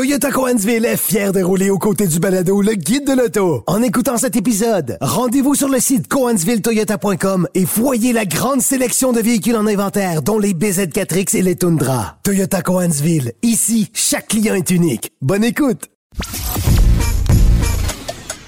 Toyota 0.00 0.30
Coansville 0.30 0.86
est 0.86 0.96
fier 0.96 1.30
de 1.30 1.42
rouler 1.42 1.68
aux 1.68 1.76
côtés 1.76 2.06
du 2.06 2.20
balado 2.20 2.62
le 2.62 2.72
guide 2.72 3.06
de 3.06 3.12
l'auto. 3.12 3.62
En 3.66 3.82
écoutant 3.82 4.16
cet 4.16 4.34
épisode, 4.34 4.96
rendez-vous 5.02 5.54
sur 5.54 5.68
le 5.68 5.78
site 5.78 6.08
coansvilletoyota.com 6.08 7.46
et 7.54 7.66
voyez 7.66 8.14
la 8.14 8.24
grande 8.24 8.62
sélection 8.62 9.12
de 9.12 9.20
véhicules 9.20 9.56
en 9.56 9.66
inventaire, 9.66 10.22
dont 10.22 10.38
les 10.38 10.54
BZ4X 10.54 11.36
et 11.36 11.42
les 11.42 11.54
Tundra. 11.54 12.16
Toyota 12.22 12.62
Coansville, 12.62 13.34
ici, 13.42 13.90
chaque 13.92 14.28
client 14.28 14.54
est 14.54 14.70
unique. 14.70 15.12
Bonne 15.20 15.44
écoute! 15.44 15.90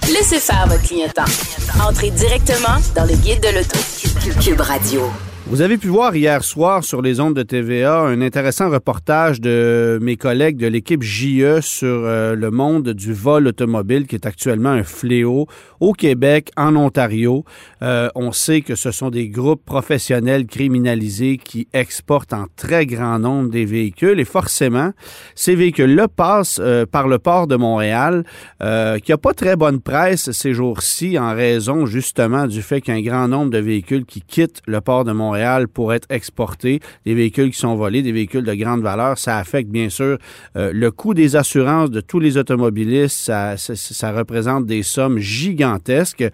Laissez 0.08 0.40
faire 0.40 0.66
votre 0.66 0.82
clientèle. 0.84 1.24
Entrez 1.86 2.12
directement 2.12 2.80
dans 2.96 3.04
le 3.04 3.14
guide 3.16 3.42
de 3.42 3.58
l'auto. 3.58 3.78
Cube 4.40 4.62
Radio. 4.62 5.02
Vous 5.46 5.60
avez 5.60 5.76
pu 5.76 5.88
voir 5.88 6.14
hier 6.14 6.44
soir 6.44 6.84
sur 6.84 7.02
les 7.02 7.18
ondes 7.18 7.34
de 7.34 7.42
TVA 7.42 7.98
un 7.98 8.22
intéressant 8.22 8.70
reportage 8.70 9.40
de 9.40 9.98
mes 10.00 10.16
collègues 10.16 10.56
de 10.56 10.68
l'équipe 10.68 11.02
JE 11.02 11.60
sur 11.60 11.88
euh, 11.88 12.36
le 12.36 12.50
monde 12.52 12.90
du 12.90 13.12
vol 13.12 13.48
automobile 13.48 14.06
qui 14.06 14.14
est 14.14 14.24
actuellement 14.24 14.70
un 14.70 14.84
fléau 14.84 15.48
au 15.80 15.94
Québec, 15.94 16.50
en 16.56 16.76
Ontario. 16.76 17.44
Euh, 17.82 18.08
on 18.14 18.30
sait 18.30 18.60
que 18.60 18.76
ce 18.76 18.92
sont 18.92 19.10
des 19.10 19.28
groupes 19.28 19.64
professionnels 19.64 20.46
criminalisés 20.46 21.38
qui 21.38 21.66
exportent 21.72 22.32
en 22.32 22.46
très 22.56 22.86
grand 22.86 23.18
nombre 23.18 23.50
des 23.50 23.64
véhicules 23.64 24.20
et 24.20 24.24
forcément, 24.24 24.92
ces 25.34 25.56
véhicules-là 25.56 26.06
passent 26.06 26.60
euh, 26.62 26.86
par 26.86 27.08
le 27.08 27.18
port 27.18 27.48
de 27.48 27.56
Montréal 27.56 28.24
qui 29.04 29.10
n'a 29.10 29.18
pas 29.18 29.34
très 29.34 29.56
bonne 29.56 29.80
presse 29.80 30.30
ces 30.30 30.54
jours-ci 30.54 31.18
en 31.18 31.34
raison 31.34 31.84
justement 31.84 32.46
du 32.46 32.62
fait 32.62 32.80
qu'il 32.80 32.94
y 32.94 32.96
a 32.96 33.00
un 33.00 33.02
grand 33.02 33.28
nombre 33.28 33.50
de 33.50 33.58
véhicules 33.58 34.04
qui 34.04 34.20
quittent 34.20 34.62
le 34.66 34.80
port 34.80 35.04
de 35.04 35.10
Montréal 35.10 35.31
pour 35.72 35.92
être 35.92 36.06
exportés, 36.10 36.80
des 37.04 37.14
véhicules 37.14 37.50
qui 37.50 37.58
sont 37.58 37.74
volés, 37.74 38.02
des 38.02 38.12
véhicules 38.12 38.44
de 38.44 38.54
grande 38.54 38.82
valeur. 38.82 39.18
Ça 39.18 39.38
affecte 39.38 39.70
bien 39.70 39.88
sûr 39.88 40.18
euh, 40.56 40.70
le 40.72 40.90
coût 40.90 41.14
des 41.14 41.36
assurances 41.36 41.90
de 41.90 42.00
tous 42.00 42.20
les 42.20 42.36
automobilistes. 42.36 43.30
Ça, 43.56 44.12
représente 44.12 44.66
des 44.66 44.82
sommes 44.82 45.18
gigantesques. 45.18 46.24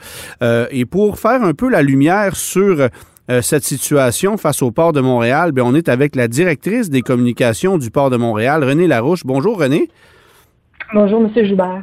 Euh, 0.42 0.66
et 0.70 0.84
pour 0.84 1.18
faire 1.18 1.42
un 1.42 1.54
peu 1.54 1.68
la 1.68 1.82
lumière 1.82 2.36
sur 2.36 2.88
euh, 3.30 3.42
cette 3.42 3.64
situation 3.64 4.36
face 4.36 4.62
au 4.62 4.70
port 4.70 4.92
de 4.92 5.00
Montréal, 5.00 5.52
bien, 5.52 5.64
on 5.64 5.74
est 5.74 5.88
avec 5.88 6.16
la 6.16 6.28
directrice 6.28 6.90
des 6.90 7.02
communications 7.02 7.78
du 7.78 7.90
port 7.90 8.10
de 8.10 8.16
Montréal, 8.16 8.64
René 8.64 8.86
Larouche. 8.86 9.24
Bonjour 9.24 9.58
René. 9.58 9.88
Bonjour 10.94 11.20
Monsieur 11.20 11.46
Joubert. 11.46 11.82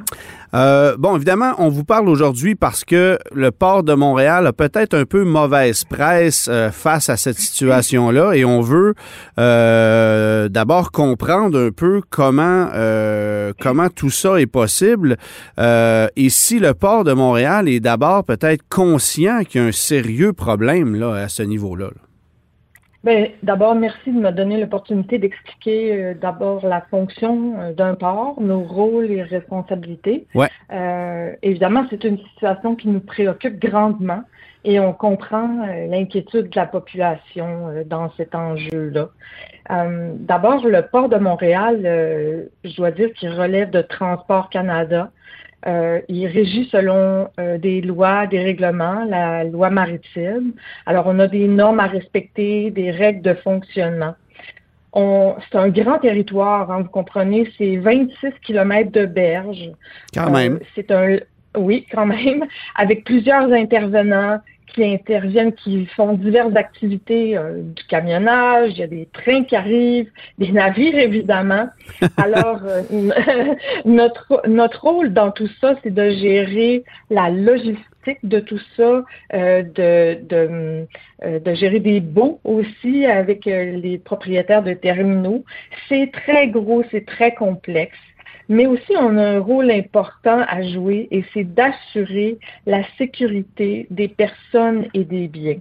Euh, 0.54 0.96
bon, 0.98 1.16
évidemment, 1.16 1.54
on 1.58 1.70
vous 1.70 1.84
parle 1.84 2.08
aujourd'hui 2.10 2.56
parce 2.56 2.84
que 2.84 3.18
le 3.34 3.52
port 3.52 3.84
de 3.84 3.94
Montréal 3.94 4.48
a 4.48 4.54
peut-être 4.54 4.94
un 4.94 5.06
peu 5.06 5.24
mauvaise 5.24 5.84
presse 5.84 6.48
euh, 6.50 6.72
face 6.72 7.10
à 7.10 7.18
cette 7.18 7.40
situation-là 7.40 8.34
et 8.34 8.46
on 8.46 8.62
veut 8.62 8.94
euh, 9.40 10.48
d'abord 10.50 10.92
comprendre 10.92 11.60
un 11.60 11.72
peu 11.72 12.02
comment 12.10 12.70
comment 13.60 13.90
tout 13.90 14.10
ça 14.10 14.40
est 14.40 14.46
possible 14.46 15.18
et 15.58 16.30
si 16.30 16.59
le 16.59 16.74
port 16.74 17.04
de 17.04 17.14
Montréal 17.14 17.68
est 17.68 17.80
d'abord 17.80 18.24
peut-être 18.24 18.64
conscient 18.70 19.44
qu'il 19.44 19.62
y 19.62 19.64
a 19.64 19.68
un 19.68 19.72
sérieux 19.72 20.34
problème 20.34 20.96
là 20.96 21.14
à 21.14 21.30
ce 21.30 21.44
niveau-là. 21.44 21.88
là 21.88 22.05
d'abord, 23.44 23.75
merci 23.75 24.11
de 24.11 24.20
me 24.20 24.31
donner 24.31 24.59
l'opportunité 24.59 25.17
d'expliquer 25.17 25.94
euh, 25.94 26.14
d'abord 26.14 26.66
la 26.66 26.81
fonction 26.81 27.59
euh, 27.59 27.73
d'un 27.73 27.95
port, 27.95 28.42
nos 28.42 28.62
rôles 28.62 29.12
et 29.12 29.23
responsabilités. 29.23 30.25
Ouais. 30.34 30.50
Euh, 30.72 31.34
évidemment, 31.42 31.86
c'est 31.89 32.03
une 32.03 32.17
situation 32.17 32.75
qui 32.75 32.88
nous 32.88 33.00
préoccupe 33.00 33.59
grandement 33.59 34.23
et 34.64 34.80
on 34.80 34.94
comprend 34.94 35.47
l'inquiétude 35.89 36.50
de 36.50 36.56
la 36.56 36.66
population 36.66 37.67
dans 37.86 38.12
cet 38.17 38.34
enjeu-là. 38.34 39.09
d'abord, 39.69 40.66
le 40.66 40.81
port 40.81 41.08
de 41.08 41.17
Montréal, 41.17 42.50
je 42.64 42.75
dois 42.75 42.90
dire 42.90 43.14
qu'il 43.14 43.30
relève 43.30 43.69
de 43.69 43.84
Transport 43.84 44.50
Canada. 44.50 45.12
Euh, 45.68 46.00
il 46.10 46.28
régit 46.28 46.70
selon 46.72 47.30
euh, 47.40 47.58
des 47.58 47.82
lois, 47.82 48.28
des 48.28 48.40
règlements, 48.40 49.04
la 49.06 49.44
loi 49.44 49.70
maritime. 49.72 50.54
Alors, 50.86 51.06
on 51.08 51.18
a 51.20 51.28
des 51.28 51.48
normes 51.48 51.80
à 51.80 51.88
respecter, 51.88 52.70
des 52.70 52.92
règles 52.92 53.22
de 53.22 53.34
fonctionnement. 53.34 54.16
C'est 54.96 55.58
un 55.58 55.68
grand 55.70 55.98
territoire, 56.00 56.72
hein, 56.72 56.84
vous 56.84 56.90
comprenez, 56.90 57.52
c'est 57.58 57.75
26 57.75 58.31
kilomètres 58.44 58.94
de 58.94 59.06
berge. 59.06 59.72
Quand 60.14 60.31
même. 60.31 60.56
Euh, 60.56 60.59
c'est 60.74 60.90
un, 60.92 61.18
oui, 61.58 61.86
quand 61.92 62.06
même, 62.06 62.46
avec 62.76 63.04
plusieurs 63.04 63.52
intervenants, 63.52 64.40
qui 64.76 64.84
interviennent, 64.84 65.54
qui 65.54 65.86
font 65.86 66.14
diverses 66.14 66.56
activités, 66.56 67.38
euh, 67.38 67.62
du 67.62 67.84
camionnage, 67.86 68.72
il 68.74 68.80
y 68.80 68.84
a 68.84 68.88
des 68.88 69.08
trains 69.14 69.44
qui 69.44 69.56
arrivent, 69.56 70.12
des 70.38 70.52
navires 70.52 70.98
évidemment. 70.98 71.70
Alors, 72.18 72.60
euh, 72.66 72.82
notre, 73.86 74.42
notre 74.48 74.82
rôle 74.82 75.14
dans 75.14 75.32
tout 75.32 75.50
ça, 75.62 75.76
c'est 75.82 75.94
de 75.94 76.10
gérer 76.10 76.84
la 77.10 77.30
logistique 77.30 78.20
de 78.24 78.40
tout 78.40 78.60
ça, 78.76 79.04
euh, 79.34 79.64
de, 79.64 80.20
de, 80.28 80.86
de, 81.40 81.54
gérer 81.56 81.80
des 81.80 82.02
baux 82.02 82.40
aussi 82.44 83.06
avec 83.06 83.46
les 83.46 83.98
propriétaires 83.98 84.62
de 84.62 84.74
terminaux. 84.74 85.44
C'est 85.90 86.12
très 86.12 86.50
gros, 86.50 86.84
c'est 86.92 87.06
très 87.06 87.34
complexe 87.34 87.98
mais 88.50 88.66
aussi 88.66 88.94
on 89.00 89.17
a 89.17 89.23
un 89.23 89.39
rôle 89.39 89.72
important 89.72 90.44
à 90.47 90.61
jouer 90.63 91.07
et 91.11 91.23
c'est 91.33 91.44
d'assurer 91.44 92.38
la 92.66 92.83
sécurité 92.97 93.88
des 93.89 94.07
personnes 94.07 94.88
et 94.94 95.03
des 95.03 95.28
biens 95.28 95.57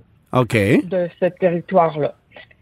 de 0.85 1.09
ce 1.21 1.27
territoire-là. 1.27 2.15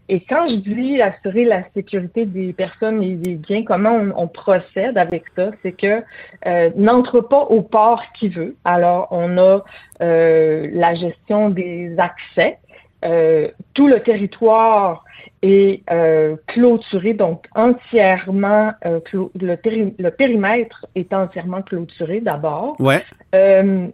Et 0.09 0.19
quand 0.19 0.49
je 0.49 0.55
dis 0.55 1.01
assurer 1.01 1.45
la 1.45 1.63
sécurité 1.73 2.25
des 2.25 2.51
personnes 2.51 3.01
et 3.01 3.15
des 3.15 3.35
biens, 3.35 3.63
comment 3.63 3.99
on, 4.15 4.27
procède 4.27 4.97
avec 4.97 5.23
ça, 5.35 5.51
c'est 5.61 5.71
que 5.71 6.03
euh, 6.45 6.69
n'entre 6.75 7.21
pas 7.21 7.43
au 7.43 7.61
port 7.61 8.03
qui 8.13 8.27
veut. 8.27 8.55
Alors, 8.65 9.07
on 9.11 9.37
a 9.37 9.63
euh, 10.01 10.67
la 10.73 10.93
gestion 10.93 11.49
des 11.49 11.95
accès. 11.97 12.57
Euh, 13.03 13.49
tout 13.73 13.87
le 13.87 13.99
territoire 13.99 15.03
est 15.41 15.81
euh, 15.91 16.35
clôturé, 16.47 17.13
donc 17.13 17.47
entièrement, 17.53 18.71
euh, 18.85 18.99
le, 19.39 19.57
le, 19.99 20.09
périmètre 20.09 20.85
est 20.95 21.13
entièrement 21.13 21.61
clôturé 21.61 22.21
d'abord. 22.21 22.79
Ouais. 22.79 23.03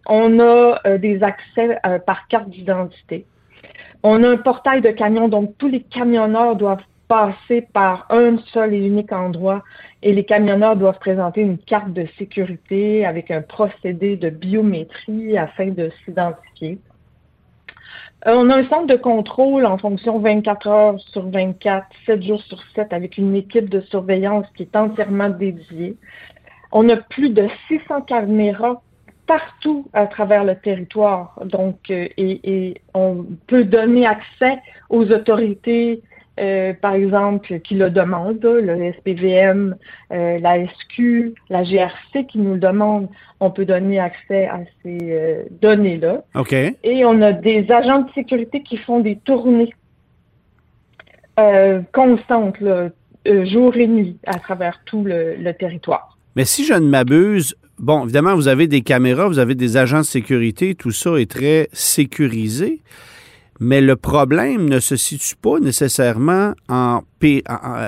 On 0.08 0.40
a 0.40 0.97
des 0.97 1.24
accès 1.24 1.78
par 2.06 2.28
carte 2.28 2.50
d'identité. 2.50 3.25
On 4.03 4.24
a 4.24 4.30
un 4.30 4.38
portail 4.38 4.81
de 4.81 4.92
camions, 4.92 5.28
donc 5.28 5.58
tous 5.58 5.68
les 5.68 5.81
camionneurs 5.81 6.56
doivent 6.56 6.84
passer 7.08 7.68
par 7.74 8.06
un 8.12 8.38
seul 8.53 8.74
et 8.74 8.86
unique 8.86 9.12
endroit 9.12 9.64
et 10.03 10.14
les 10.14 10.24
camionneurs 10.24 10.76
doivent 10.76 11.00
présenter 11.00 11.41
une 11.41 11.58
carte 11.58 11.91
de 11.91 12.06
sécurité 12.18 13.06
avec 13.06 13.31
un 13.31 13.41
procédé 13.41 14.16
de 14.16 14.30
biométrie 14.30 15.38
afin 15.38 15.70
de 15.70 15.91
s'identifier. 16.06 16.78
Euh, 18.28 18.34
on 18.35 18.50
a 18.50 18.57
un 18.57 18.68
centre 18.68 18.88
de 18.88 18.97
contrôle 18.97 19.66
en 19.66 19.78
fonction 19.78 20.19
24 20.19 20.68
heures 20.68 21.00
sur 21.12 21.30
24, 21.30 21.88
7 22.06 22.24
jours 22.24 22.41
sur 22.41 22.62
7, 22.75 22.91
avec 22.91 23.18
une 23.18 23.35
équipe 23.35 23.69
de 23.69 23.80
surveillance 23.81 24.46
qui 24.56 24.63
est 24.63 24.75
entièrement 24.75 25.30
dédiée. 25.30 25.96
On 26.72 26.90
a 26.90 26.97
plus 26.97 27.29
de 27.29 27.47
600 27.69 28.02
caméras 28.02 28.81
partout 29.25 29.88
à 29.94 30.08
travers 30.08 30.44
le 30.44 30.56
territoire. 30.56 31.40
Donc, 31.46 31.78
euh, 31.91 32.08
et, 32.18 32.81
on 32.94 33.25
peut 33.47 33.63
donner 33.63 34.06
accès 34.06 34.59
aux 34.90 35.06
autorités 35.12 36.02
euh, 36.40 36.74
par 36.74 36.94
exemple, 36.94 37.60
qui 37.60 37.76
le 37.76 37.90
demandent, 37.90 38.44
le 38.44 38.94
SPVM, 38.94 39.76
euh, 40.12 40.40
la 40.40 40.66
SQ, 40.66 41.34
la 41.50 41.64
GRC 41.64 42.26
qui 42.28 42.40
nous 42.40 42.54
le 42.54 42.60
demandent, 42.60 43.10
on 43.40 43.52
peut 43.52 43.66
donner 43.66 44.00
accès 44.00 44.48
à 44.48 44.60
ces 44.84 44.98
euh, 45.04 45.44
données-là. 45.62 46.24
OK. 46.36 46.54
Et 46.54 47.06
on 47.06 47.22
a 47.22 47.34
des 47.34 47.70
agents 47.72 48.02
de 48.02 48.12
sécurité 48.14 48.64
qui 48.64 48.78
font 48.78 49.00
des 49.00 49.18
tournées 49.18 49.74
constantes, 51.94 52.58
jour 53.26 53.78
et 53.78 53.88
nuit, 53.88 54.18
à 54.26 54.40
travers 54.40 54.82
tout 54.84 55.06
le 55.06 55.52
territoire. 55.54 56.18
Mais 56.36 56.44
si 56.44 56.66
je 56.66 56.74
ne 56.74 56.88
m'abuse, 56.88 57.56
bon, 57.78 58.03
évidemment, 58.03 58.35
vous 58.35 58.50
avez 58.50 58.68
des 58.68 58.82
caméras, 58.82 59.28
vous 59.28 59.40
avez 59.40 59.56
des 59.56 59.78
agents 59.78 60.00
de 60.00 60.06
sécurité, 60.06 60.76
tout 60.76 60.92
ça 60.92 61.18
est 61.18 61.32
très 61.32 61.70
sécurisé. 61.72 62.82
Mais 63.59 63.82
le 63.82 63.96
problème 63.96 64.70
ne 64.70 64.79
se 64.79 64.96
situe 64.96 65.35
pas 65.35 65.59
nécessairement 65.59 66.53
en, 66.70 67.02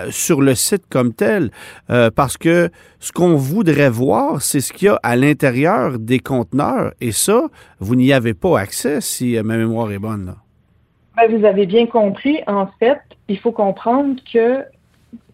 sur 0.09 0.41
le 0.41 0.56
site 0.56 0.83
comme 0.89 1.13
tel, 1.13 1.51
euh, 1.89 2.09
parce 2.13 2.38
que 2.38 2.69
ce 3.00 3.12
qu'on 3.12 3.35
voudrait 3.35 3.89
voir, 3.89 4.41
c'est 4.41 4.59
ce 4.59 4.73
qu'il 4.73 4.88
y 4.88 4.89
a 4.89 5.00
à 5.03 5.15
l'intérieur 5.15 5.97
des 5.97 6.19
conteneurs. 6.19 6.91
Et 7.00 7.12
ça, 7.12 7.47
vous 7.79 7.95
n'y 7.95 8.12
avez 8.12 8.33
pas 8.33 8.59
accès 8.59 9.00
si 9.01 9.38
ma 9.44 9.57
mémoire 9.57 9.91
est 9.91 10.00
bonne. 10.00 10.35
Ben, 11.15 11.38
vous 11.38 11.45
avez 11.45 11.65
bien 11.65 11.88
compris. 11.88 12.39
En 12.47 12.68
fait, 12.79 13.00
il 13.27 13.38
faut 13.39 13.51
comprendre 13.51 14.15
que 14.31 14.63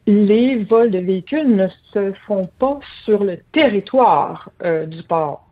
les 0.07 0.63
vols 0.63 0.91
de 0.91 0.99
véhicules 0.99 1.55
ne 1.55 1.67
se 1.93 2.13
font 2.25 2.49
pas 2.59 2.79
sur 3.03 3.23
le 3.23 3.39
territoire 3.51 4.49
euh, 4.63 4.85
du 4.85 5.03
port 5.03 5.46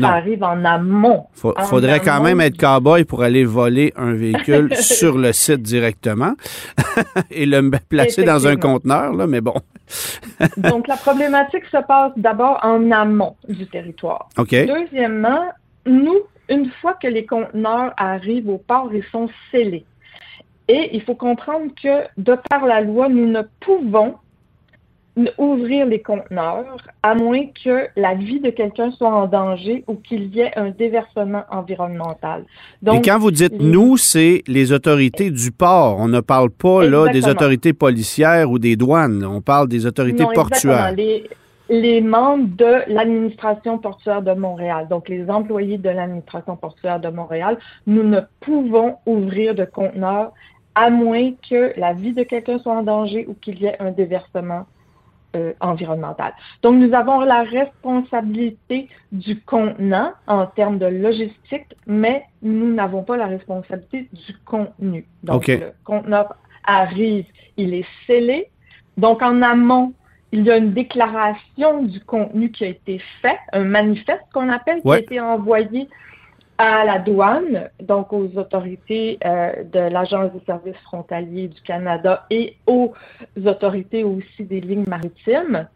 ça 0.00 0.08
arrive 0.08 0.42
en 0.42 0.64
amont. 0.64 1.26
Il 1.36 1.64
faudrait 1.64 2.00
quand 2.00 2.22
même 2.22 2.40
être 2.40 2.56
cow-boy 2.56 3.04
pour 3.04 3.22
aller 3.22 3.44
voler 3.44 3.92
un 3.96 4.12
véhicule 4.12 4.74
sur 4.80 5.18
le 5.18 5.32
site 5.32 5.62
directement 5.62 6.34
et 7.30 7.46
le 7.46 7.70
placer 7.88 8.24
dans 8.24 8.46
un 8.46 8.56
conteneur, 8.56 9.12
là, 9.12 9.26
mais 9.26 9.40
bon. 9.40 9.54
Donc, 10.56 10.88
la 10.88 10.96
problématique 10.96 11.64
se 11.70 11.82
passe 11.86 12.12
d'abord 12.16 12.58
en 12.62 12.90
amont 12.90 13.36
du 13.48 13.66
territoire. 13.66 14.28
OK. 14.38 14.54
Deuxièmement, 14.66 15.50
nous, 15.86 16.20
une 16.48 16.70
fois 16.80 16.94
que 16.94 17.06
les 17.06 17.26
conteneurs 17.26 17.92
arrivent 17.96 18.48
au 18.48 18.58
port, 18.58 18.90
ils 18.92 19.04
sont 19.12 19.28
scellés. 19.50 19.84
Et 20.68 20.90
il 20.94 21.02
faut 21.02 21.14
comprendre 21.14 21.66
que, 21.80 22.04
de 22.16 22.36
par 22.48 22.64
la 22.64 22.80
loi, 22.80 23.08
nous 23.08 23.26
ne 23.26 23.42
pouvons 23.60 24.14
ouvrir 25.38 25.86
les 25.86 26.00
conteneurs 26.00 26.76
à 27.02 27.14
moins 27.14 27.46
que 27.64 27.86
la 27.96 28.14
vie 28.14 28.40
de 28.40 28.50
quelqu'un 28.50 28.90
soit 28.90 29.14
en 29.14 29.26
danger 29.26 29.84
ou 29.86 29.94
qu'il 29.94 30.34
y 30.34 30.40
ait 30.40 30.56
un 30.56 30.70
déversement 30.70 31.44
environnemental. 31.50 32.44
Donc, 32.82 32.98
Et 33.06 33.10
quand 33.10 33.18
vous 33.18 33.30
dites 33.30 33.60
nous, 33.60 33.96
c'est 33.96 34.42
les 34.48 34.72
autorités 34.72 35.30
du 35.30 35.52
port. 35.52 35.98
On 36.00 36.08
ne 36.08 36.20
parle 36.20 36.50
pas 36.50 36.84
là 36.84 37.08
des 37.12 37.28
autorités 37.28 37.72
policières 37.72 38.50
ou 38.50 38.58
des 38.58 38.76
douanes. 38.76 39.24
On 39.24 39.40
parle 39.40 39.68
des 39.68 39.86
autorités 39.86 40.24
portuaires. 40.34 40.92
Les, 40.92 41.28
les 41.68 42.00
membres 42.00 42.48
de 42.56 42.92
l'administration 42.92 43.78
portuaire 43.78 44.22
de 44.22 44.32
Montréal, 44.32 44.88
donc 44.88 45.08
les 45.08 45.30
employés 45.30 45.78
de 45.78 45.88
l'administration 45.88 46.56
portuaire 46.56 47.00
de 47.00 47.08
Montréal, 47.08 47.58
nous 47.86 48.02
ne 48.02 48.20
pouvons 48.40 48.96
ouvrir 49.06 49.54
de 49.54 49.64
conteneurs 49.64 50.32
à 50.74 50.90
moins 50.90 51.30
que 51.48 51.72
la 51.78 51.92
vie 51.92 52.12
de 52.12 52.24
quelqu'un 52.24 52.58
soit 52.58 52.74
en 52.74 52.82
danger 52.82 53.26
ou 53.28 53.34
qu'il 53.34 53.60
y 53.60 53.66
ait 53.66 53.76
un 53.80 53.92
déversement 53.92 54.66
euh, 55.36 55.52
environnementale. 55.60 56.32
Donc, 56.62 56.76
nous 56.76 56.94
avons 56.94 57.20
la 57.20 57.42
responsabilité 57.42 58.88
du 59.12 59.40
contenant 59.40 60.12
en 60.26 60.46
termes 60.46 60.78
de 60.78 60.86
logistique, 60.86 61.76
mais 61.86 62.24
nous 62.42 62.72
n'avons 62.72 63.02
pas 63.02 63.16
la 63.16 63.26
responsabilité 63.26 64.08
du 64.12 64.34
contenu. 64.44 65.06
Donc, 65.22 65.46
le 65.46 65.72
conteneur 65.84 66.34
arrive, 66.64 67.26
il 67.56 67.74
est 67.74 67.86
scellé. 68.06 68.48
Donc, 68.96 69.22
en 69.22 69.42
amont, 69.42 69.92
il 70.32 70.44
y 70.44 70.50
a 70.50 70.56
une 70.56 70.72
déclaration 70.72 71.84
du 71.84 72.00
contenu 72.00 72.50
qui 72.50 72.64
a 72.64 72.68
été 72.68 73.00
fait, 73.22 73.38
un 73.52 73.64
manifeste 73.64 74.24
qu'on 74.32 74.48
appelle, 74.48 74.82
qui 74.82 74.90
a 74.90 74.98
été 74.98 75.20
envoyé 75.20 75.88
à 76.58 76.84
la 76.84 76.98
douane, 76.98 77.70
donc 77.82 78.12
aux 78.12 78.28
autorités 78.36 79.18
euh, 79.24 79.64
de 79.64 79.80
l'Agence 79.80 80.32
des 80.32 80.44
services 80.46 80.76
frontaliers 80.84 81.48
du 81.48 81.60
Canada 81.62 82.26
et 82.30 82.56
aux 82.66 82.92
autorités 83.44 84.04
aussi 84.04 84.44
des 84.44 84.60
lignes 84.60 84.86
maritimes. 84.86 85.68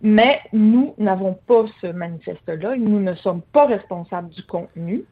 Mais 0.00 0.40
nous 0.52 0.94
n'avons 0.98 1.34
pas 1.46 1.64
ce 1.80 1.88
manifeste-là. 1.88 2.76
Nous 2.76 3.00
ne 3.00 3.14
sommes 3.14 3.42
pas 3.42 3.66
responsables 3.66 4.28
du 4.28 4.42
contenu. 4.44 5.04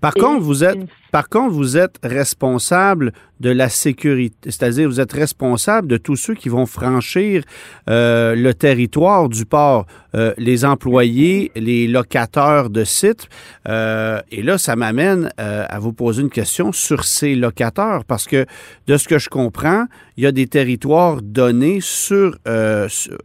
Par 0.00 0.14
contre, 0.14 0.42
vous 0.42 0.62
êtes, 0.62 0.78
par 1.10 1.28
contre, 1.28 1.54
vous 1.54 1.76
êtes 1.76 1.96
responsable 2.04 3.12
de 3.40 3.50
la 3.50 3.68
sécurité, 3.68 4.50
c'est-à-dire 4.50 4.88
vous 4.88 5.00
êtes 5.00 5.12
responsable 5.12 5.88
de 5.88 5.96
tous 5.96 6.14
ceux 6.14 6.34
qui 6.34 6.48
vont 6.48 6.66
franchir 6.66 7.42
euh, 7.90 8.36
le 8.36 8.54
territoire 8.54 9.28
du 9.28 9.44
port, 9.44 9.86
euh, 10.14 10.34
les 10.38 10.64
employés, 10.64 11.50
les 11.56 11.88
locataires 11.88 12.70
de 12.70 12.84
sites. 12.84 13.28
Euh, 13.68 14.20
et 14.30 14.42
là, 14.42 14.56
ça 14.56 14.76
m'amène 14.76 15.30
à 15.36 15.78
vous 15.78 15.92
poser 15.92 16.22
une 16.22 16.30
question 16.30 16.72
sur 16.72 17.04
ces 17.04 17.34
locataires, 17.34 18.02
parce 18.06 18.26
que 18.26 18.46
de 18.86 18.96
ce 18.96 19.08
que 19.08 19.18
je 19.18 19.28
comprends, 19.28 19.86
il 20.18 20.24
y 20.24 20.26
a 20.26 20.32
des 20.32 20.48
territoires 20.48 21.22
donnés 21.22 21.78
sur, 21.80 22.36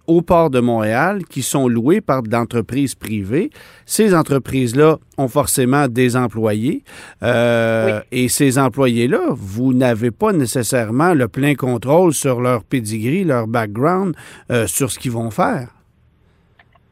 au 0.07 0.21
port 0.21 0.49
de 0.49 0.59
Montréal 0.59 1.25
qui 1.25 1.41
sont 1.41 1.67
loués 1.67 1.99
par 1.99 2.21
d'entreprises 2.23 2.93
privées. 2.93 3.49
Ces 3.85 4.15
entreprises-là 4.15 4.99
ont 5.17 5.27
forcément 5.27 5.87
des 5.87 6.15
employés. 6.15 6.83
Et 7.21 8.27
ces 8.29 8.59
employés-là, 8.59 9.21
vous 9.31 9.73
n'avez 9.73 10.11
pas 10.11 10.33
nécessairement 10.33 11.15
le 11.15 11.27
plein 11.27 11.55
contrôle 11.55 12.13
sur 12.13 12.41
leur 12.41 12.63
pedigree, 12.63 13.23
leur 13.23 13.47
background, 13.47 14.15
euh, 14.51 14.67
sur 14.67 14.91
ce 14.91 14.99
qu'ils 14.99 15.11
vont 15.11 15.31
faire. 15.31 15.69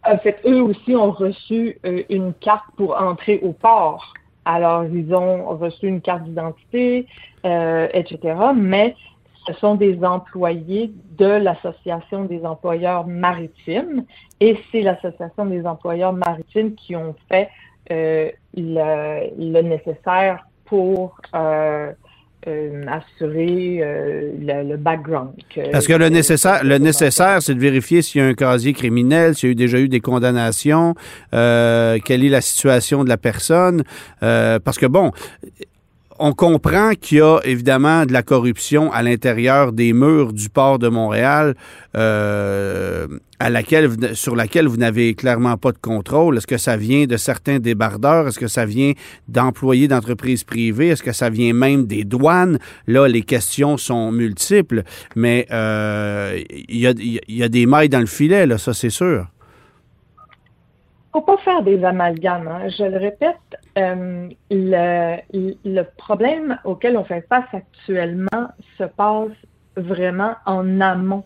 En 0.04 0.18
fait, 0.18 0.40
eux 0.46 0.62
aussi 0.62 0.96
ont 0.96 1.12
reçu 1.12 1.78
euh, 1.86 2.02
une 2.10 2.34
carte 2.34 2.66
pour 2.76 3.00
entrer 3.00 3.40
au 3.44 3.52
port. 3.52 4.14
Alors, 4.46 4.86
ils 4.86 5.14
ont 5.14 5.58
reçu 5.58 5.88
une 5.88 6.02
carte 6.02 6.24
d'identité, 6.24 7.06
euh, 7.46 7.88
etc. 7.94 8.36
Mais 8.56 8.96
ce 9.48 9.54
sont 9.54 9.76
des 9.76 10.04
employés 10.04 10.92
de 11.18 11.26
l'Association 11.26 12.26
des 12.26 12.46
employeurs 12.46 13.08
maritimes 13.08 14.06
et 14.40 14.58
c'est 14.72 14.82
l'Association 14.82 15.46
des 15.46 15.66
employeurs 15.66 16.14
maritimes 16.14 16.76
qui 16.76 16.96
ont 16.96 17.16
fait 17.30 17.50
le, 18.56 19.62
nécessaire 19.62 20.46
pour 20.66 21.18
euh, 22.48 22.84
assurer 22.88 23.82
euh, 23.82 24.32
le, 24.64 24.76
background. 24.76 25.30
Parce 25.72 25.86
que 25.86 25.94
le 25.94 26.10
nécessaire, 26.10 26.64
le 26.64 26.80
nécessaire, 26.80 27.40
c'est 27.40 27.54
de 27.54 27.60
vérifier 27.60 28.02
s'il 28.02 28.20
y 28.20 28.24
a 28.24 28.28
un 28.28 28.34
casier 28.34 28.74
criminel, 28.74 29.36
s'il 29.36 29.50
y 29.50 29.52
a 29.52 29.52
eu 29.52 29.56
déjà 29.56 29.78
eu 29.78 29.88
des 29.88 30.00
condamnations, 30.00 30.96
euh, 31.36 32.00
quelle 32.04 32.24
est 32.24 32.30
la 32.30 32.42
situation 32.42 33.04
de 33.04 33.10
la 33.10 33.18
personne. 33.18 33.84
parce 34.22 34.80
que 34.80 34.88
bon, 34.88 35.12
on 36.22 36.34
comprend 36.34 36.92
qu'il 36.94 37.18
y 37.18 37.22
a 37.22 37.40
évidemment 37.44 38.06
de 38.06 38.14
la 38.14 38.22
corruption 38.22 38.92
à 38.94 39.02
l'intérieur 39.02 39.74
des 39.74 39.92
murs 39.92 40.34
du 40.34 40.50
port 40.50 40.78
de 40.78 40.88
Montréal, 40.88 41.56
euh, 41.98 43.08
sur 44.14 44.36
laquelle 44.36 44.68
vous 44.68 44.78
n'avez 44.78 45.16
clairement 45.16 45.58
pas 45.58 45.72
de 45.72 45.80
contrôle. 45.80 46.38
Est-ce 46.38 46.46
que 46.46 46.60
ça 46.60 46.78
vient 46.78 47.06
de 47.06 47.18
certains 47.18 47.58
débardeurs? 47.58 48.28
Est-ce 48.28 48.38
que 48.38 48.48
ça 48.48 48.66
vient 48.66 48.94
d'employés 49.28 49.88
d'entreprises 49.88 50.44
privées? 50.44 50.90
Est-ce 50.90 51.02
que 51.02 51.12
ça 51.12 51.32
vient 51.32 51.54
même 51.54 51.88
des 51.88 52.04
douanes? 52.04 52.60
Là, 52.86 53.08
les 53.08 53.24
questions 53.24 53.78
sont 53.78 54.12
multiples, 54.12 54.84
mais 55.16 55.48
euh, 55.52 56.40
il 56.68 56.78
y, 56.78 56.86
a, 56.86 56.94
y 57.28 57.44
a 57.44 57.50
des 57.50 57.66
mailles 57.66 57.90
dans 57.90 58.00
le 58.00 58.06
filet, 58.06 58.46
là, 58.46 58.60
ça 58.60 58.76
c'est 58.76 58.92
sûr 58.92 59.26
faut 61.12 61.22
pas 61.22 61.38
faire 61.38 61.64
des 61.64 61.84
amalgames. 61.84 62.48
Hein. 62.48 62.70
Je 62.70 62.84
le 62.84 62.98
répète, 62.98 63.36
euh, 63.78 64.30
le, 64.50 65.18
le, 65.32 65.84
problème 65.98 66.58
auquel 66.64 66.98
on 66.98 67.04
fait 67.04 67.26
face 67.28 67.46
actuellement 67.54 68.50
se 68.78 68.84
passe 68.84 69.32
vraiment 69.76 70.36
en 70.46 70.82
amont 70.82 71.24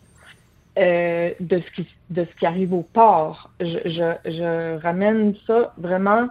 euh, 0.78 1.32
de, 1.40 1.60
ce 1.60 1.72
qui, 1.72 1.88
de 2.10 2.26
ce 2.26 2.40
qui 2.40 2.46
arrive 2.46 2.74
au 2.74 2.82
port. 2.82 3.50
Je, 3.60 3.78
je, 3.86 4.32
je, 4.32 4.82
ramène 4.82 5.34
ça 5.48 5.74
vraiment. 5.78 6.28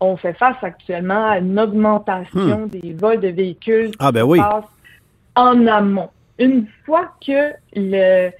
On 0.00 0.16
fait 0.16 0.32
face 0.32 0.56
actuellement 0.62 1.30
à 1.30 1.38
une 1.38 1.58
augmentation 1.60 2.66
hmm. 2.66 2.68
des 2.68 2.92
vols 2.92 3.20
de 3.20 3.28
véhicules 3.28 3.92
ah, 3.98 4.10
ben 4.10 4.24
oui. 4.24 4.40
en 5.36 5.66
amont. 5.66 6.10
Une 6.38 6.66
fois 6.84 7.12
que 7.24 7.52
le, 7.76 8.30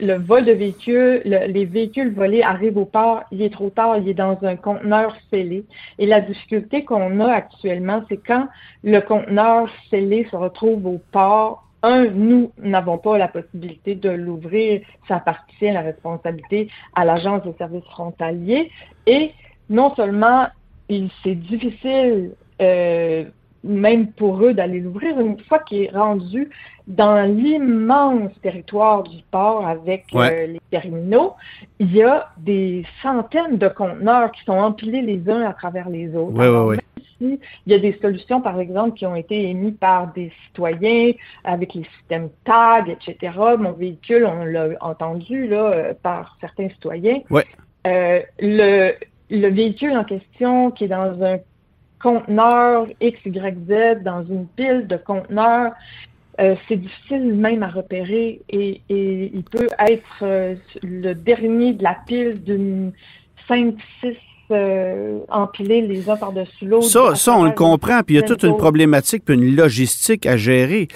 le 0.00 0.14
vol 0.14 0.44
de 0.44 0.52
véhicules, 0.52 1.22
les 1.24 1.64
véhicules 1.64 2.12
volés 2.12 2.42
arrivent 2.42 2.78
au 2.78 2.84
port, 2.84 3.22
il 3.30 3.42
est 3.42 3.52
trop 3.52 3.70
tard, 3.70 3.96
il 3.98 4.08
est 4.08 4.14
dans 4.14 4.38
un 4.42 4.56
conteneur 4.56 5.16
scellé. 5.30 5.64
Et 5.98 6.06
la 6.06 6.20
difficulté 6.20 6.84
qu'on 6.84 7.20
a 7.20 7.32
actuellement, 7.32 8.02
c'est 8.08 8.18
quand 8.18 8.48
le 8.82 9.00
conteneur 9.00 9.68
scellé 9.90 10.26
se 10.30 10.36
retrouve 10.36 10.86
au 10.86 11.00
port, 11.12 11.64
un, 11.82 12.06
nous 12.06 12.50
n'avons 12.58 12.96
pas 12.96 13.18
la 13.18 13.28
possibilité 13.28 13.94
de 13.94 14.08
l'ouvrir, 14.08 14.80
ça 15.06 15.16
appartient 15.16 15.68
à 15.68 15.72
la 15.74 15.82
responsabilité 15.82 16.70
à 16.94 17.04
l'Agence 17.04 17.44
de 17.44 17.52
services 17.58 17.84
frontaliers. 17.84 18.70
Et 19.06 19.32
non 19.68 19.94
seulement 19.94 20.46
c'est 20.88 21.34
difficile 21.34 22.32
euh, 22.60 23.24
même 23.64 24.12
pour 24.12 24.44
eux 24.44 24.52
d'aller 24.52 24.80
l'ouvrir, 24.80 25.18
une 25.18 25.38
fois 25.40 25.58
qu'il 25.60 25.82
est 25.82 25.90
rendu 25.90 26.50
dans 26.86 27.26
l'immense 27.26 28.30
territoire 28.42 29.04
du 29.04 29.22
port 29.30 29.66
avec 29.66 30.04
euh, 30.14 30.46
les 30.46 30.60
terminaux, 30.70 31.32
il 31.78 31.94
y 31.94 32.02
a 32.02 32.28
des 32.36 32.84
centaines 33.02 33.56
de 33.56 33.68
conteneurs 33.68 34.30
qui 34.32 34.44
sont 34.44 34.52
empilés 34.52 35.00
les 35.00 35.28
uns 35.30 35.42
à 35.42 35.54
travers 35.54 35.88
les 35.88 36.14
autres. 36.14 36.32
même 36.32 36.78
si 37.18 37.40
il 37.66 37.72
y 37.72 37.74
a 37.74 37.78
des 37.78 37.98
solutions, 38.02 38.42
par 38.42 38.60
exemple, 38.60 38.98
qui 38.98 39.06
ont 39.06 39.16
été 39.16 39.48
émises 39.48 39.76
par 39.80 40.12
des 40.12 40.30
citoyens 40.46 41.12
avec 41.44 41.72
les 41.72 41.84
systèmes 41.96 42.28
TAG, 42.44 42.90
etc. 42.90 43.32
Mon 43.58 43.72
véhicule, 43.72 44.26
on 44.26 44.44
l'a 44.44 44.68
entendu 44.82 45.46
là, 45.48 45.70
euh, 45.70 45.94
par 46.02 46.36
certains 46.40 46.68
citoyens. 46.68 47.20
Euh, 47.86 48.20
le, 48.40 48.92
le 49.30 49.48
véhicule 49.48 49.96
en 49.96 50.04
question 50.04 50.70
qui 50.70 50.84
est 50.84 50.88
dans 50.88 51.22
un 51.22 51.38
conteneur 52.04 52.86
XYZ, 53.00 54.02
dans 54.04 54.22
une 54.28 54.46
pile 54.56 54.86
de 54.86 54.98
conteneurs, 54.98 55.72
euh, 56.38 56.54
c'est 56.68 56.76
difficile 56.76 57.32
même 57.34 57.62
à 57.62 57.68
repérer 57.68 58.42
et, 58.50 58.82
il 58.90 59.42
peut 59.50 59.68
être 59.78 60.02
euh, 60.22 60.54
le 60.82 61.14
dernier 61.14 61.72
de 61.72 61.82
la 61.82 61.96
pile 62.06 62.42
d'une 62.44 62.92
5, 63.48 63.74
6 64.00 64.08
euh, 64.50 65.20
empilés 65.30 65.80
les 65.80 66.10
uns 66.10 66.16
par-dessus 66.16 66.66
l'autre. 66.66 66.86
Ça, 66.86 67.14
ça, 67.14 67.34
on 67.38 67.44
le 67.44 67.52
comprend, 67.52 68.02
puis 68.02 68.16
il 68.16 68.20
y 68.20 68.22
a 68.22 68.26
toute 68.26 68.42
une 68.42 68.58
problématique, 68.58 69.24
puis 69.24 69.36
une 69.36 69.56
logistique 69.56 70.26
à 70.26 70.36
gérer. 70.36 70.88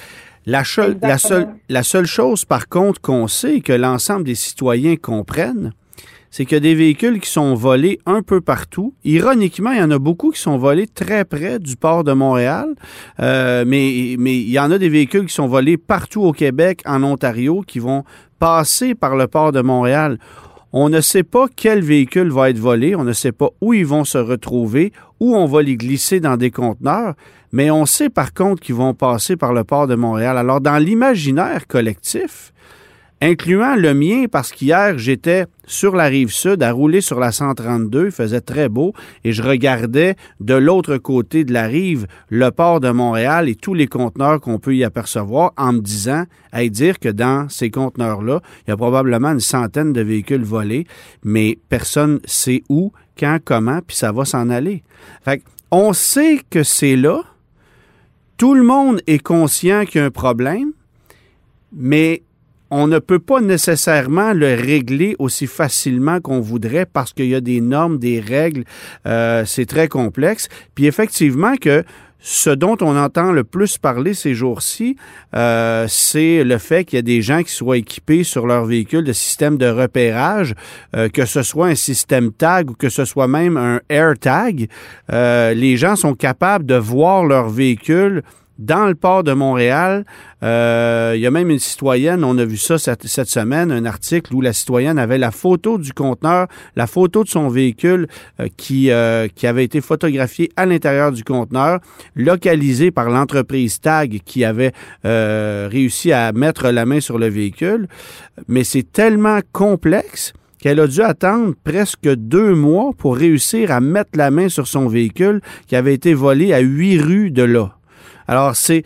La, 0.44 0.62
la, 1.02 1.18
seule, 1.18 1.48
la 1.70 1.82
seule 1.82 2.06
chose, 2.06 2.44
par 2.44 2.68
contre, 2.68 3.00
qu'on 3.00 3.28
sait 3.28 3.60
que 3.60 3.72
l'ensemble 3.72 4.24
des 4.24 4.34
citoyens 4.34 4.96
comprennent, 4.96 5.72
c'est 6.30 6.44
qu'il 6.44 6.54
y 6.54 6.58
a 6.58 6.60
des 6.60 6.74
véhicules 6.74 7.20
qui 7.20 7.30
sont 7.30 7.54
volés 7.54 7.98
un 8.06 8.22
peu 8.22 8.40
partout. 8.40 8.94
Ironiquement, 9.04 9.70
il 9.72 9.78
y 9.78 9.82
en 9.82 9.90
a 9.90 9.98
beaucoup 9.98 10.30
qui 10.30 10.40
sont 10.40 10.58
volés 10.58 10.86
très 10.86 11.24
près 11.24 11.58
du 11.58 11.76
port 11.76 12.04
de 12.04 12.12
Montréal, 12.12 12.74
euh, 13.20 13.64
mais, 13.66 14.16
mais 14.18 14.36
il 14.36 14.50
y 14.50 14.58
en 14.58 14.70
a 14.70 14.78
des 14.78 14.88
véhicules 14.88 15.26
qui 15.26 15.34
sont 15.34 15.46
volés 15.46 15.76
partout 15.76 16.22
au 16.22 16.32
Québec, 16.32 16.82
en 16.86 17.02
Ontario, 17.02 17.62
qui 17.66 17.78
vont 17.78 18.04
passer 18.38 18.94
par 18.94 19.16
le 19.16 19.26
port 19.26 19.52
de 19.52 19.60
Montréal. 19.60 20.18
On 20.72 20.90
ne 20.90 21.00
sait 21.00 21.22
pas 21.22 21.46
quel 21.54 21.80
véhicule 21.80 22.30
va 22.30 22.50
être 22.50 22.58
volé, 22.58 22.94
on 22.94 23.04
ne 23.04 23.14
sait 23.14 23.32
pas 23.32 23.48
où 23.62 23.72
ils 23.72 23.86
vont 23.86 24.04
se 24.04 24.18
retrouver, 24.18 24.92
où 25.18 25.34
on 25.34 25.46
va 25.46 25.62
les 25.62 25.76
glisser 25.76 26.20
dans 26.20 26.36
des 26.36 26.50
conteneurs, 26.50 27.14
mais 27.52 27.70
on 27.70 27.86
sait 27.86 28.10
par 28.10 28.34
contre 28.34 28.62
qu'ils 28.62 28.74
vont 28.74 28.92
passer 28.92 29.36
par 29.36 29.54
le 29.54 29.64
port 29.64 29.86
de 29.86 29.94
Montréal. 29.94 30.36
Alors, 30.36 30.60
dans 30.60 30.76
l'imaginaire 30.76 31.66
collectif, 31.66 32.52
incluant 33.20 33.74
le 33.74 33.94
mien 33.94 34.26
parce 34.30 34.52
qu'hier, 34.52 34.98
j'étais 34.98 35.46
sur 35.66 35.96
la 35.96 36.04
rive 36.04 36.30
sud 36.30 36.62
à 36.62 36.72
rouler 36.72 37.00
sur 37.00 37.18
la 37.18 37.32
132, 37.32 38.06
il 38.06 38.10
faisait 38.10 38.40
très 38.40 38.68
beau 38.68 38.92
et 39.24 39.32
je 39.32 39.42
regardais 39.42 40.16
de 40.40 40.54
l'autre 40.54 40.96
côté 40.96 41.44
de 41.44 41.52
la 41.52 41.66
rive 41.66 42.06
le 42.28 42.50
port 42.50 42.80
de 42.80 42.90
Montréal 42.90 43.48
et 43.48 43.54
tous 43.54 43.74
les 43.74 43.86
conteneurs 43.86 44.40
qu'on 44.40 44.58
peut 44.58 44.74
y 44.74 44.84
apercevoir 44.84 45.52
en 45.56 45.72
me 45.74 45.80
disant, 45.80 46.24
à 46.52 46.66
dire 46.68 46.98
que 46.98 47.08
dans 47.08 47.48
ces 47.48 47.70
conteneurs-là, 47.70 48.40
il 48.66 48.70
y 48.70 48.72
a 48.72 48.76
probablement 48.76 49.32
une 49.32 49.40
centaine 49.40 49.92
de 49.92 50.00
véhicules 50.00 50.44
volés, 50.44 50.86
mais 51.24 51.58
personne 51.68 52.20
sait 52.24 52.62
où, 52.68 52.92
quand, 53.18 53.38
comment, 53.44 53.80
puis 53.86 53.96
ça 53.96 54.12
va 54.12 54.24
s'en 54.24 54.48
aller. 54.48 54.82
Fait 55.24 55.42
on 55.70 55.92
sait 55.92 56.40
que 56.48 56.62
c'est 56.62 56.96
là, 56.96 57.22
tout 58.38 58.54
le 58.54 58.62
monde 58.62 59.02
est 59.06 59.18
conscient 59.18 59.84
qu'il 59.84 60.00
y 60.00 60.04
a 60.04 60.06
un 60.06 60.10
problème, 60.10 60.72
mais 61.72 62.22
on 62.70 62.86
ne 62.86 62.98
peut 62.98 63.18
pas 63.18 63.40
nécessairement 63.40 64.32
le 64.32 64.54
régler 64.54 65.16
aussi 65.18 65.46
facilement 65.46 66.20
qu'on 66.20 66.40
voudrait 66.40 66.86
parce 66.86 67.12
qu'il 67.12 67.26
y 67.26 67.34
a 67.34 67.40
des 67.40 67.60
normes, 67.60 67.98
des 67.98 68.20
règles, 68.20 68.64
euh, 69.06 69.44
c'est 69.46 69.66
très 69.66 69.88
complexe. 69.88 70.48
Puis 70.74 70.86
effectivement 70.86 71.56
que 71.56 71.84
ce 72.20 72.50
dont 72.50 72.76
on 72.80 72.96
entend 72.96 73.32
le 73.32 73.44
plus 73.44 73.78
parler 73.78 74.12
ces 74.12 74.34
jours-ci, 74.34 74.96
euh, 75.34 75.86
c'est 75.88 76.42
le 76.42 76.58
fait 76.58 76.84
qu'il 76.84 76.96
y 76.96 76.98
a 76.98 77.02
des 77.02 77.22
gens 77.22 77.42
qui 77.42 77.52
soient 77.52 77.78
équipés 77.78 78.24
sur 78.24 78.46
leur 78.46 78.64
véhicule 78.64 79.04
de 79.04 79.12
système 79.12 79.56
de 79.56 79.66
repérage, 79.66 80.54
euh, 80.96 81.08
que 81.08 81.24
ce 81.24 81.42
soit 81.42 81.68
un 81.68 81.74
système 81.74 82.32
tag 82.32 82.70
ou 82.70 82.74
que 82.74 82.88
ce 82.88 83.04
soit 83.04 83.28
même 83.28 83.56
un 83.56 83.80
AirTag. 83.88 84.68
Euh, 85.12 85.54
les 85.54 85.76
gens 85.76 85.96
sont 85.96 86.14
capables 86.14 86.66
de 86.66 86.74
voir 86.74 87.24
leur 87.24 87.48
véhicule 87.48 88.22
dans 88.58 88.86
le 88.86 88.94
port 88.94 89.22
de 89.24 89.32
Montréal. 89.32 90.04
Euh, 90.42 91.12
il 91.14 91.20
y 91.20 91.26
a 91.26 91.30
même 91.30 91.50
une 91.50 91.58
citoyenne, 91.58 92.24
on 92.24 92.36
a 92.38 92.44
vu 92.44 92.56
ça 92.56 92.78
cette, 92.78 93.06
semaine, 93.06 93.72
un 93.72 93.84
article 93.84 94.34
où 94.34 94.40
la 94.40 94.52
citoyenne 94.52 94.98
avait 94.98 95.18
la 95.18 95.30
photo 95.30 95.78
du 95.78 95.92
conteneur, 95.92 96.48
la 96.76 96.86
photo 96.86 97.24
de 97.24 97.28
son 97.28 97.48
véhicule 97.48 98.08
euh, 98.40 98.48
qui, 98.56 98.90
euh, 98.90 99.28
qui 99.34 99.46
avait 99.46 99.64
été 99.64 99.80
photographié 99.80 100.50
à 100.56 100.66
l'intérieur 100.66 101.12
du 101.12 101.24
conteneur, 101.24 101.80
localisé 102.14 102.90
par 102.90 103.10
l'entreprise 103.10 103.80
TAG 103.80 104.20
qui 104.24 104.44
avait 104.44 104.72
réussi 105.04 106.12
à 106.12 106.32
mettre 106.32 106.68
la 106.70 106.84
main 106.86 107.00
sur 107.00 107.18
le 107.18 107.28
véhicule. 107.28 107.88
Mais 108.46 108.64
c'est 108.64 108.90
tellement 108.92 109.40
complexe 109.52 110.32
qu'elle 110.60 110.80
a 110.80 110.86
dû 110.86 111.02
attendre 111.02 111.54
presque 111.64 112.08
deux 112.08 112.54
mois 112.54 112.90
pour 112.96 113.16
réussir 113.16 113.70
à 113.70 113.80
mettre 113.80 114.10
la 114.14 114.30
main 114.30 114.48
sur 114.48 114.66
son 114.66 114.88
véhicule 114.88 115.40
qui 115.66 115.76
avait 115.76 115.94
été 115.94 116.14
volé 116.14 116.52
à 116.52 116.58
huit 116.58 116.98
rues 116.98 117.30
de 117.30 117.42
là. 117.42 117.77
Alors, 118.28 118.54
c'est 118.54 118.84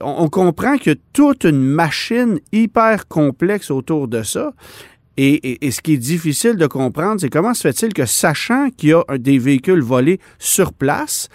on 0.00 0.28
comprend 0.28 0.74
a 0.74 0.94
toute 1.12 1.44
une 1.44 1.60
machine 1.60 2.38
hyper 2.52 3.08
complexe 3.08 3.70
autour 3.70 4.08
de 4.08 4.22
ça. 4.22 4.52
Et, 5.16 5.58
ce 5.70 5.80
qui 5.80 5.94
est 5.94 5.98
difficile 5.98 6.56
de 6.56 6.66
comprendre, 6.66 7.20
c'est 7.20 7.30
comment 7.30 7.54
se 7.54 7.62
fait-il 7.62 7.94
que, 7.94 8.04
sachant 8.04 8.70
qu'il 8.70 8.90
y 8.90 8.92
a 8.92 9.04
des 9.18 9.38
véhicules 9.38 9.80
volés 9.80 10.18
sur 10.38 10.72
place, 10.72 11.28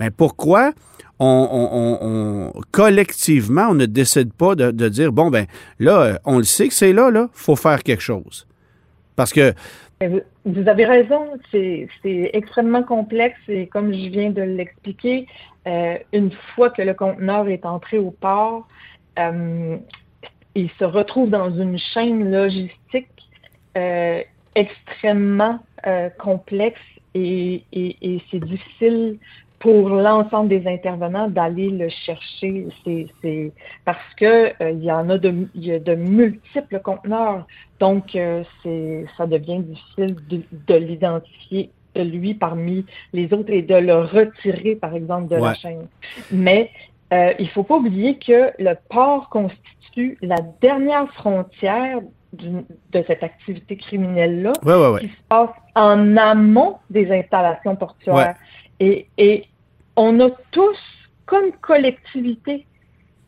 bien 0.00 0.10
pourquoi 0.10 0.72
on, 1.18 2.52
collectivement, 2.72 3.68
on 3.70 3.74
ne 3.74 3.86
décide 3.86 4.32
pas 4.32 4.54
de, 4.54 4.88
dire, 4.88 5.12
bon, 5.12 5.30
ben 5.30 5.46
là, 5.78 6.18
on 6.24 6.38
le 6.38 6.44
sait 6.44 6.68
que 6.68 6.74
c'est 6.74 6.92
là, 6.92 7.10
là, 7.10 7.28
faut 7.32 7.56
faire 7.56 7.82
quelque 7.82 8.02
chose. 8.02 8.46
Parce 9.16 9.32
que... 9.32 9.54
Vous 10.00 10.68
avez 10.68 10.84
raison, 10.84 11.26
c'est 11.50 11.88
extrêmement 12.04 12.82
complexe 12.82 13.40
et 13.48 13.66
comme 13.66 13.94
je 13.94 14.08
viens 14.10 14.28
de 14.30 14.42
l'expliquer, 14.42 15.26
euh, 15.66 15.96
une 16.12 16.30
fois 16.54 16.68
que 16.68 16.82
le 16.82 16.92
conteneur 16.92 17.48
est 17.48 17.64
entré 17.64 17.96
au 17.96 18.10
port, 18.10 18.68
euh, 19.18 19.78
il 20.54 20.70
se 20.78 20.84
retrouve 20.84 21.30
dans 21.30 21.50
une 21.50 21.78
chaîne 21.78 22.30
logistique 22.30 23.08
euh, 23.78 24.22
extrêmement 24.54 25.60
complexe 26.18 26.80
et, 27.14 27.62
c'est 28.30 28.40
difficile 28.40 29.18
pour 29.58 29.88
l'ensemble 29.88 30.48
des 30.48 30.66
intervenants 30.66 31.28
d'aller 31.28 31.70
le 31.70 31.88
chercher. 31.88 32.66
C'est 32.84 33.52
parce 33.84 34.14
que 34.16 34.52
il 34.72 34.84
y 34.84 34.92
en 34.92 35.08
a 35.10 35.18
de, 35.18 35.48
il 35.54 35.66
y 35.66 35.72
a 35.72 35.78
de 35.78 35.94
multiples 35.94 36.80
conteneurs, 36.80 37.46
donc 37.80 38.16
c'est 38.62 39.06
ça 39.16 39.26
devient 39.26 39.60
difficile 39.60 40.16
de 40.28 40.74
l'identifier 40.74 41.70
lui 42.04 42.34
parmi 42.34 42.84
les 43.12 43.32
autres 43.32 43.50
et 43.50 43.62
de 43.62 43.74
le 43.74 43.96
retirer, 43.96 44.76
par 44.76 44.94
exemple, 44.94 45.28
de 45.28 45.36
la 45.36 45.54
chaîne. 45.54 45.86
Mais 46.30 46.70
euh, 47.12 47.32
il 47.38 47.44
ne 47.44 47.50
faut 47.50 47.62
pas 47.62 47.76
oublier 47.76 48.18
que 48.18 48.50
le 48.58 48.74
port 48.90 49.28
constitue 49.28 50.18
la 50.22 50.36
dernière 50.60 51.10
frontière 51.14 52.00
de 52.32 53.04
cette 53.06 53.22
activité 53.22 53.76
criminelle-là 53.76 54.52
qui 55.00 55.08
se 55.08 55.22
passe 55.28 55.50
en 55.74 56.16
amont 56.16 56.76
des 56.90 57.10
installations 57.10 57.76
portuaires. 57.76 58.34
Et, 58.80 59.06
et 59.18 59.44
on 59.96 60.20
a 60.20 60.30
tous, 60.50 60.78
comme 61.24 61.52
collectivité, 61.60 62.66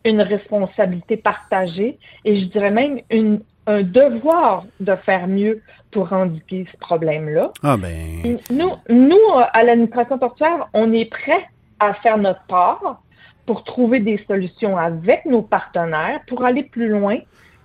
une 0.05 0.23
responsabilité 0.23 1.17
partagée 1.17 1.99
et 2.25 2.40
je 2.40 2.45
dirais 2.47 2.71
même 2.71 3.00
une, 3.11 3.40
un 3.67 3.83
devoir 3.83 4.64
de 4.81 4.95
faire 4.97 5.26
mieux 5.26 5.62
pour 5.90 6.12
endiguer 6.12 6.67
ce 6.73 6.76
problème-là. 6.78 7.50
Ah 7.62 7.76
ben... 7.76 8.38
Nous, 8.50 8.71
nous, 8.88 9.17
à 9.52 9.62
l'administration 9.62 10.19
portuaire, 10.19 10.69
on 10.73 10.93
est 10.93 11.07
prêt 11.07 11.47
à 11.81 11.95
faire 11.95 12.19
notre 12.19 12.43
part 12.45 13.02
pour 13.47 13.64
trouver 13.64 14.00
des 14.00 14.23
solutions 14.26 14.76
avec 14.76 15.25
nos 15.25 15.43
partenaires 15.43 16.21
pour 16.26 16.45
aller 16.45 16.64
plus 16.64 16.88
loin 16.88 17.19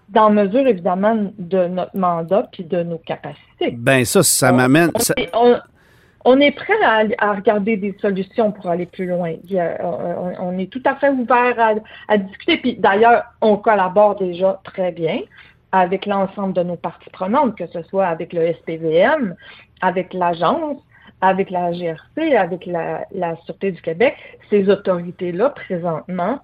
dans 0.09 0.29
mesure, 0.29 0.67
évidemment, 0.67 1.31
de 1.37 1.67
notre 1.67 1.97
mandat 1.97 2.47
puis 2.51 2.63
de 2.63 2.83
nos 2.83 2.99
capacités. 2.99 3.71
Ben 3.71 4.05
ça, 4.05 4.23
ça 4.23 4.51
m'amène... 4.51 4.91
On, 5.33 5.57
est 6.39 6.51
prêt 6.51 6.73
à, 7.17 7.33
regarder 7.33 7.77
des 7.77 7.95
solutions 8.01 8.51
pour 8.51 8.69
aller 8.69 8.85
plus 8.85 9.05
loin. 9.05 9.33
on, 10.39 10.57
est 10.57 10.71
tout 10.71 10.81
à 10.85 10.95
fait 10.95 11.09
ouvert 11.09 11.59
à, 11.59 11.73
à 12.07 12.17
discuter. 12.17 12.57
Puis 12.57 12.75
d'ailleurs, 12.75 13.23
on 13.41 13.57
collabore 13.57 14.15
déjà 14.15 14.61
très 14.63 14.91
bien 14.91 15.19
avec 15.73 16.05
l'ensemble 16.05 16.53
de 16.53 16.63
nos 16.63 16.77
parties 16.77 17.09
prenantes, 17.09 17.57
que 17.57 17.65
ce 17.67 17.81
soit 17.83 18.05
avec 18.05 18.31
le 18.31 18.53
SPVM, 18.53 19.35
avec 19.81 20.13
l'agence, 20.13 20.79
avec 21.19 21.49
la 21.49 21.71
GRC, 21.71 22.35
avec 22.35 22.65
la, 22.65 23.35
Sûreté 23.45 23.71
du 23.71 23.81
Québec, 23.81 24.15
ces 24.49 24.69
autorités-là, 24.69 25.49
présentement, 25.49 26.39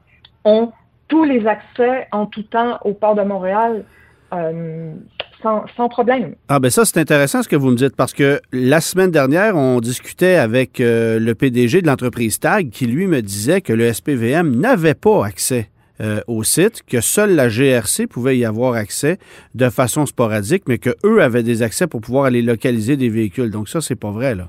ont 0.45 0.71
tous 1.09 1.25
les 1.25 1.45
accès 1.45 2.07
en 2.11 2.25
tout 2.25 2.43
temps 2.43 2.79
au 2.85 2.93
port 2.93 3.15
de 3.15 3.21
Montréal 3.21 3.83
euh, 4.33 4.93
sans, 5.41 5.89
problème. 5.89 6.35
Ah 6.47 6.59
ben 6.59 6.69
ça, 6.69 6.85
c'est 6.85 6.99
intéressant 6.99 7.43
ce 7.43 7.49
que 7.49 7.55
vous 7.55 7.69
me 7.69 7.75
dites, 7.75 7.95
parce 7.95 8.13
que 8.13 8.41
la 8.51 8.81
semaine 8.81 9.11
dernière, 9.11 9.55
on 9.55 9.79
discutait 9.79 10.35
avec 10.35 10.79
euh, 10.79 11.19
le 11.19 11.35
PDG 11.35 11.81
de 11.81 11.87
l'entreprise 11.87 12.39
TAG 12.39 12.69
qui, 12.69 12.85
lui, 12.85 13.07
me 13.07 13.21
disait 13.21 13.61
que 13.61 13.73
le 13.73 13.91
SPVM 13.91 14.55
n'avait 14.55 14.95
pas 14.95 15.25
accès 15.25 15.69
euh, 16.01 16.21
au 16.27 16.43
site, 16.43 16.83
que 16.87 17.01
seule 17.01 17.35
la 17.35 17.49
GRC 17.49 18.07
pouvait 18.07 18.37
y 18.37 18.45
avoir 18.45 18.73
accès 18.73 19.17
de 19.55 19.69
façon 19.69 20.05
sporadique, 20.05 20.63
mais 20.67 20.77
qu'eux 20.77 21.21
avaient 21.21 21.43
des 21.43 21.61
accès 21.61 21.87
pour 21.87 22.01
pouvoir 22.01 22.25
aller 22.25 22.41
localiser 22.41 22.95
des 22.95 23.09
véhicules. 23.09 23.51
Donc 23.51 23.67
ça, 23.67 23.81
c'est 23.81 23.95
pas 23.97 24.11
vrai, 24.11 24.35
là. 24.35 24.47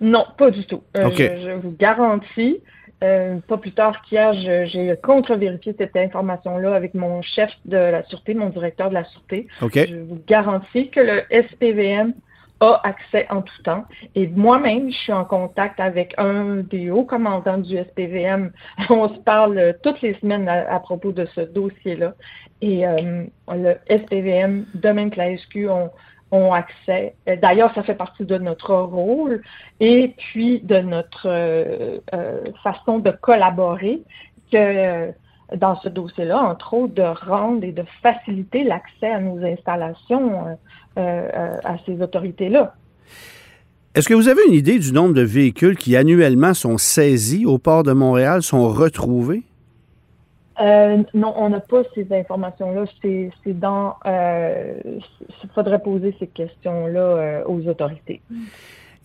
Non, 0.00 0.24
pas 0.36 0.50
du 0.50 0.64
tout. 0.66 0.82
Euh, 0.96 1.10
je, 1.16 1.60
vous 1.60 1.74
garantis, 1.78 2.60
euh, 3.04 3.38
pas 3.46 3.58
plus 3.58 3.72
tard 3.72 4.02
qu'hier, 4.02 4.32
j'ai 4.32 4.96
contre-vérifié 5.02 5.74
cette 5.78 5.96
information-là 5.96 6.74
avec 6.74 6.94
mon 6.94 7.22
chef 7.22 7.50
de 7.64 7.76
la 7.76 8.02
Sûreté, 8.04 8.34
mon 8.34 8.48
directeur 8.48 8.88
de 8.88 8.94
la 8.94 9.04
Sûreté. 9.04 9.46
Je 9.60 9.96
vous 9.96 10.20
garantis 10.26 10.90
que 10.90 11.00
le 11.00 11.22
SPVM 11.30 12.14
a 12.60 12.80
accès 12.84 13.26
en 13.30 13.42
tout 13.42 13.62
temps. 13.62 13.84
Et 14.14 14.26
moi-même, 14.28 14.90
je 14.90 14.96
suis 14.96 15.12
en 15.12 15.24
contact 15.24 15.80
avec 15.80 16.14
un 16.18 16.56
des 16.56 16.90
hauts 16.90 17.04
commandants 17.04 17.58
du 17.58 17.76
SPVM. 17.76 18.52
On 18.90 19.08
se 19.08 19.18
parle 19.20 19.76
toutes 19.82 20.00
les 20.02 20.14
semaines 20.14 20.48
à, 20.48 20.78
propos 20.80 21.12
de 21.12 21.26
ce 21.34 21.42
dossier-là. 21.42 22.14
Et 22.60 22.86
euh, 22.86 23.24
le 23.50 23.74
SPVM, 23.88 24.66
de 24.74 24.88
même 24.88 25.10
que 25.10 25.18
la 25.18 25.36
SQ, 25.36 25.68
ont, 25.68 25.90
ont 26.34 26.52
accès. 26.52 27.14
D'ailleurs, 27.40 27.72
ça 27.74 27.82
fait 27.82 27.94
partie 27.94 28.24
de 28.24 28.38
notre 28.38 28.74
rôle 28.74 29.42
et 29.80 30.14
puis 30.16 30.60
de 30.60 30.78
notre 30.78 31.26
euh, 31.26 31.98
euh, 32.14 32.40
façon 32.62 32.98
de 32.98 33.10
collaborer 33.10 34.02
que 34.52 35.12
dans 35.56 35.78
ce 35.80 35.88
dossier-là, 35.88 36.42
entre 36.42 36.74
autres, 36.74 36.94
de 36.94 37.02
rendre 37.02 37.64
et 37.64 37.72
de 37.72 37.84
faciliter 38.02 38.64
l'accès 38.64 39.10
à 39.10 39.20
nos 39.20 39.44
installations 39.44 40.46
euh, 40.46 40.54
euh, 40.98 41.56
à 41.64 41.76
ces 41.86 42.00
autorités-là. 42.00 42.74
Est-ce 43.94 44.08
que 44.08 44.14
vous 44.14 44.28
avez 44.28 44.40
une 44.48 44.54
idée 44.54 44.78
du 44.78 44.92
nombre 44.92 45.14
de 45.14 45.22
véhicules 45.22 45.76
qui 45.76 45.96
annuellement 45.96 46.54
sont 46.54 46.78
saisis 46.78 47.46
au 47.46 47.58
port 47.58 47.84
de 47.84 47.92
Montréal, 47.92 48.42
sont 48.42 48.68
retrouvés? 48.68 49.42
Euh, 50.60 51.02
non, 51.14 51.34
on 51.36 51.50
n'a 51.50 51.60
pas 51.60 51.82
ces 51.94 52.06
informations-là. 52.10 52.84
C'est 53.02 53.58
dans. 53.58 53.96
Il 54.04 55.00
faudrait 55.54 55.82
poser 55.82 56.14
ces 56.18 56.26
questions-là 56.28 57.44
aux 57.46 57.66
autorités. 57.68 58.20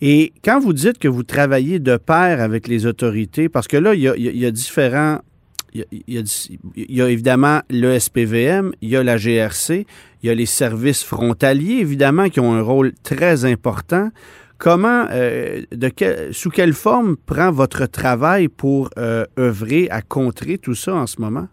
Et 0.02 0.32
quand 0.44 0.60
vous 0.60 0.72
dites 0.72 0.98
que 0.98 1.08
vous 1.08 1.24
travaillez 1.24 1.78
de 1.78 1.96
pair 1.96 2.40
avec 2.40 2.68
les 2.68 2.86
autorités, 2.86 3.48
parce 3.48 3.68
que 3.68 3.76
là, 3.76 3.94
il 3.94 4.00
y 4.00 4.08
a, 4.08 4.16
il 4.16 4.36
y 4.36 4.46
a 4.46 4.50
différents 4.50 5.18
il 5.72 5.84
y, 6.76 7.00
a, 7.00 7.08
évidemment 7.08 7.60
le 7.70 7.98
SPVM, 7.98 8.72
il 8.80 8.88
y 8.88 8.96
a 8.96 9.02
la 9.02 9.16
GRC, 9.16 9.86
il 10.22 10.26
y 10.26 10.30
a 10.30 10.34
les 10.34 10.46
services 10.46 11.04
frontaliers, 11.04 11.78
évidemment, 11.78 12.28
qui 12.28 12.40
ont 12.40 12.54
un 12.54 12.62
rôle 12.62 12.92
très 13.02 13.44
important. 13.44 14.10
Comment, 14.60 15.06
euh, 15.10 15.62
de 15.72 15.90
sous 16.32 16.50
quelle 16.50 16.74
forme 16.74 17.16
prend 17.16 17.50
votre 17.50 17.86
travail 17.86 18.48
pour 18.48 18.90
euh, 18.98 19.24
œuvrer 19.38 19.88
à 19.90 20.02
contrer 20.02 20.58
tout 20.58 20.74
ça 20.74 20.94
en 20.94 21.06
ce 21.06 21.18
moment? 21.18 21.46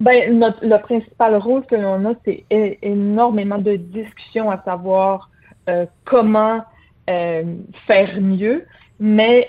Bien, 0.00 0.30
le 0.30 0.76
principal 0.78 1.36
rôle 1.36 1.64
que 1.66 1.76
l'on 1.76 2.10
a, 2.10 2.14
c'est 2.24 2.44
énormément 2.82 3.58
de 3.58 3.76
discussions 3.76 4.50
à 4.50 4.60
savoir 4.64 5.30
euh, 5.70 5.86
comment 6.04 6.64
faire 7.06 8.20
mieux 8.20 8.64
mais 8.98 9.48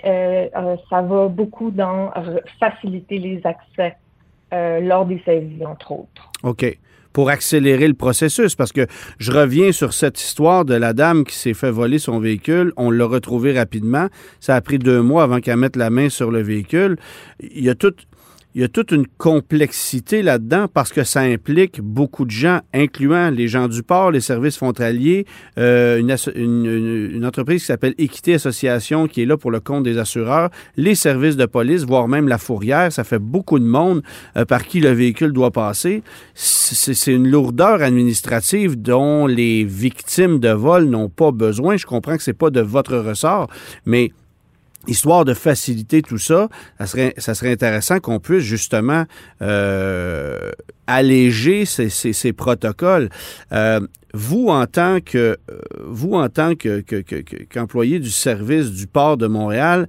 ça 0.90 1.02
va 1.02 1.28
beaucoup 1.28 1.70
dans 1.70 2.12
faciliter 2.60 3.18
les 3.18 3.40
accès 3.44 3.96
lors 4.52 5.06
des 5.06 5.22
saisies, 5.24 5.64
entre 5.64 5.92
autres. 5.92 6.30
OK 6.42 6.76
pour 7.16 7.30
accélérer 7.30 7.88
le 7.88 7.94
processus. 7.94 8.56
Parce 8.56 8.72
que 8.72 8.86
je 9.18 9.32
reviens 9.32 9.72
sur 9.72 9.94
cette 9.94 10.20
histoire 10.20 10.66
de 10.66 10.74
la 10.74 10.92
dame 10.92 11.24
qui 11.24 11.34
s'est 11.34 11.54
fait 11.54 11.70
voler 11.70 11.98
son 11.98 12.20
véhicule. 12.20 12.74
On 12.76 12.90
l'a 12.90 13.06
retrouvé 13.06 13.58
rapidement. 13.58 14.08
Ça 14.38 14.54
a 14.54 14.60
pris 14.60 14.78
deux 14.78 15.00
mois 15.00 15.22
avant 15.22 15.40
qu'elle 15.40 15.56
mette 15.56 15.76
la 15.76 15.88
main 15.88 16.10
sur 16.10 16.30
le 16.30 16.42
véhicule. 16.42 16.98
Il 17.40 17.64
y 17.64 17.70
a 17.70 17.74
tout 17.74 17.94
il 18.56 18.62
y 18.62 18.64
a 18.64 18.68
toute 18.68 18.90
une 18.90 19.06
complexité 19.06 20.22
là-dedans 20.22 20.66
parce 20.72 20.90
que 20.90 21.04
ça 21.04 21.20
implique 21.20 21.82
beaucoup 21.82 22.24
de 22.24 22.30
gens, 22.30 22.60
incluant 22.72 23.28
les 23.28 23.48
gens 23.48 23.68
du 23.68 23.82
port, 23.82 24.10
les 24.10 24.22
services 24.22 24.56
frontaliers, 24.56 25.26
euh, 25.58 25.98
une, 25.98 27.22
entreprise 27.26 27.60
qui 27.60 27.66
s'appelle 27.66 27.94
Équité 27.98 28.32
Association 28.32 29.08
qui 29.08 29.20
est 29.20 29.26
là 29.26 29.36
pour 29.36 29.50
le 29.50 29.60
compte 29.60 29.82
des 29.84 29.98
assureurs, 29.98 30.48
les 30.78 30.94
services 30.94 31.36
de 31.36 31.44
police, 31.44 31.84
voire 31.84 32.08
même 32.08 32.28
la 32.28 32.38
fourrière. 32.38 32.90
Ça 32.90 33.04
fait 33.04 33.18
beaucoup 33.18 33.58
de 33.58 33.66
monde 33.66 34.02
euh, 34.38 34.46
par 34.46 34.64
qui 34.64 34.80
le 34.80 34.90
véhicule 34.90 35.34
doit 35.34 35.50
passer. 35.50 36.02
C'est 36.32 37.12
une 37.12 37.28
lourdeur 37.28 37.82
administrative 37.82 38.80
dont 38.80 39.26
les 39.26 39.64
victimes 39.64 40.40
de 40.40 40.48
vol 40.48 40.86
n'ont 40.86 41.10
pas 41.10 41.30
besoin. 41.30 41.76
Je 41.76 41.84
comprends 41.84 42.16
que 42.16 42.22
c'est 42.22 42.32
pas 42.32 42.48
de 42.48 42.62
votre 42.62 42.96
ressort, 42.96 43.50
mais 43.84 44.12
histoire 44.86 45.24
de 45.24 45.34
faciliter 45.34 46.02
tout 46.02 46.18
ça, 46.18 46.48
ça 46.78 46.86
serait, 46.86 47.14
ça 47.18 47.34
serait 47.34 47.52
intéressant 47.52 48.00
qu'on 48.00 48.20
puisse 48.20 48.44
justement 48.44 49.04
euh, 49.42 50.50
alléger 50.86 51.64
ces, 51.64 51.88
ces, 51.88 52.32
protocoles. 52.32 53.08
Euh, 53.52 53.80
vous, 54.14 54.48
en 54.48 54.66
tant 54.66 55.00
que 55.00 55.36
vous, 55.84 56.14
en 56.14 56.28
tant 56.28 56.54
que, 56.54 56.80
qu'employé 57.50 57.98
du 57.98 58.10
service 58.10 58.70
du 58.70 58.86
port 58.86 59.16
de 59.16 59.26
Montréal, 59.26 59.88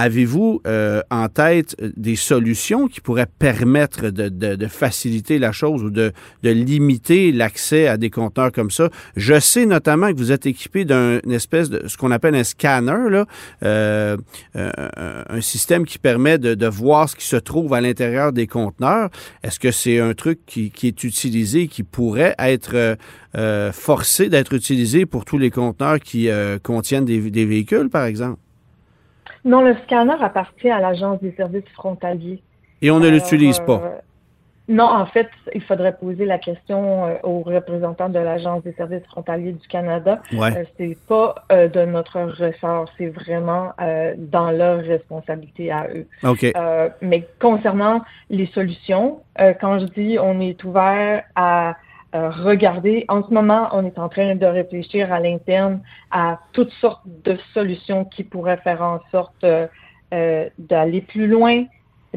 Avez-vous 0.00 0.62
euh, 0.68 1.02
en 1.10 1.28
tête 1.28 1.74
euh, 1.82 1.90
des 1.96 2.14
solutions 2.14 2.86
qui 2.86 3.00
pourraient 3.00 3.26
permettre 3.26 4.10
de, 4.10 4.66
faciliter 4.68 5.40
la 5.40 5.50
chose 5.50 5.82
ou 5.82 5.90
de, 5.90 6.12
limiter 6.44 7.32
l'accès 7.32 7.88
à 7.88 7.96
des 7.96 8.08
conteneurs 8.08 8.52
comme 8.52 8.70
ça? 8.70 8.90
Je 9.16 9.40
sais 9.40 9.66
notamment 9.66 10.12
que 10.12 10.16
vous 10.16 10.30
êtes 10.30 10.46
équipé 10.46 10.84
d'un 10.84 11.18
espèce 11.28 11.68
de 11.68 11.88
ce 11.88 11.96
qu'on 11.96 12.12
appelle 12.12 12.36
un 12.36 12.44
scanner, 12.44 13.10
là, 13.10 13.26
euh, 13.64 14.16
un 14.54 15.40
système 15.40 15.84
qui 15.84 15.98
permet 15.98 16.38
de, 16.38 16.68
voir 16.68 17.08
ce 17.08 17.16
qui 17.16 17.26
se 17.26 17.36
trouve 17.36 17.74
à 17.74 17.80
l'intérieur 17.80 18.32
des 18.32 18.46
conteneurs. 18.46 19.10
Est-ce 19.42 19.58
que 19.58 19.72
c'est 19.72 19.98
un 19.98 20.14
truc 20.14 20.38
qui, 20.46 20.70
est 20.84 21.02
utilisé, 21.02 21.66
qui 21.66 21.82
pourrait 21.82 22.36
être 22.38 22.96
forcé 23.72 24.28
d'être 24.28 24.52
utilisé 24.52 25.06
pour 25.06 25.24
tous 25.24 25.38
les 25.38 25.50
conteneurs 25.50 25.98
qui 25.98 26.28
contiennent 26.62 27.04
des 27.04 27.46
véhicules, 27.46 27.88
par 27.88 28.04
exemple? 28.04 28.38
Non, 29.48 29.62
le 29.62 29.74
scanner 29.84 30.14
appartient 30.20 30.68
à 30.68 30.78
l'Agence 30.78 31.20
des 31.22 31.32
services 31.32 31.68
frontaliers. 31.72 32.42
Et 32.82 32.90
on 32.90 33.00
ne 33.00 33.08
l'utilise 33.08 33.58
pas? 33.60 33.80
Euh, 33.82 33.98
non, 34.68 34.84
en 34.84 35.06
fait, 35.06 35.30
il 35.54 35.62
faudrait 35.62 35.96
poser 35.96 36.26
la 36.26 36.36
question 36.36 37.06
euh, 37.06 37.14
aux 37.22 37.40
représentants 37.40 38.10
de 38.10 38.18
l'Agence 38.18 38.62
des 38.62 38.74
services 38.74 39.06
frontaliers 39.06 39.52
du 39.52 39.66
Canada. 39.66 40.20
Ouais. 40.34 40.54
Euh, 40.54 40.64
c'est 40.76 40.98
pas 41.08 41.34
de 41.50 41.86
notre 41.86 42.20
ressort, 42.20 42.90
c'est 42.98 43.08
vraiment 43.08 43.72
dans 44.18 44.50
leur 44.50 44.80
responsabilité 44.80 45.72
à 45.72 45.86
eux. 45.94 46.06
OK. 46.22 46.44
mais 47.00 47.26
concernant 47.40 48.02
les 48.28 48.46
solutions, 48.48 49.20
quand 49.60 49.78
je 49.78 49.86
dis 49.86 50.18
on 50.20 50.40
est 50.40 50.62
ouvert 50.62 51.22
à 51.34 51.74
euh, 52.14 52.30
regarder. 52.30 53.04
En 53.08 53.22
ce 53.22 53.32
moment, 53.32 53.68
on 53.72 53.84
est 53.84 53.98
en 53.98 54.08
train 54.08 54.34
de 54.34 54.46
réfléchir 54.46 55.12
à 55.12 55.20
l'interne 55.20 55.80
à 56.10 56.38
toutes 56.52 56.72
sortes 56.80 57.02
de 57.24 57.36
solutions 57.52 58.04
qui 58.04 58.24
pourraient 58.24 58.56
faire 58.58 58.82
en 58.82 59.00
sorte 59.10 59.44
euh, 59.44 59.66
euh, 60.14 60.48
d'aller 60.58 61.02
plus 61.02 61.26
loin 61.26 61.64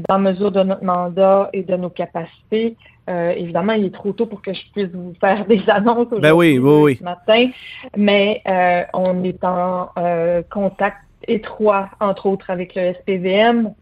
dans 0.08 0.20
mesure 0.20 0.52
de 0.52 0.64
notre 0.64 0.86
mandat 0.86 1.50
et 1.52 1.64
de 1.64 1.76
nos 1.76 1.90
capacités. 1.90 2.78
évidemment, 3.10 3.74
il 3.74 3.86
est 3.88 3.94
trop 3.94 4.14
tôt 4.14 4.26
pour 4.26 4.42
que 4.42 4.54
je 4.54 4.62
puisse 4.72 4.88
vous 4.94 5.14
faire 5.20 5.46
des 5.54 5.62
annonces 5.68 6.08
ben 6.12 6.32
oui, 6.32 6.58
oui, 6.58 6.96
ce 6.96 7.04
matin, 7.04 7.50
mais 7.98 8.42
on 8.94 9.22
est 9.26 9.44
en 9.44 9.90
contact 10.50 11.00
étroit, 11.28 11.90
entre 12.00 12.28
autres, 12.28 12.50
avec 12.50 12.76
le 12.76 12.94
SPVM, 12.94 13.68
euh, 13.68 13.74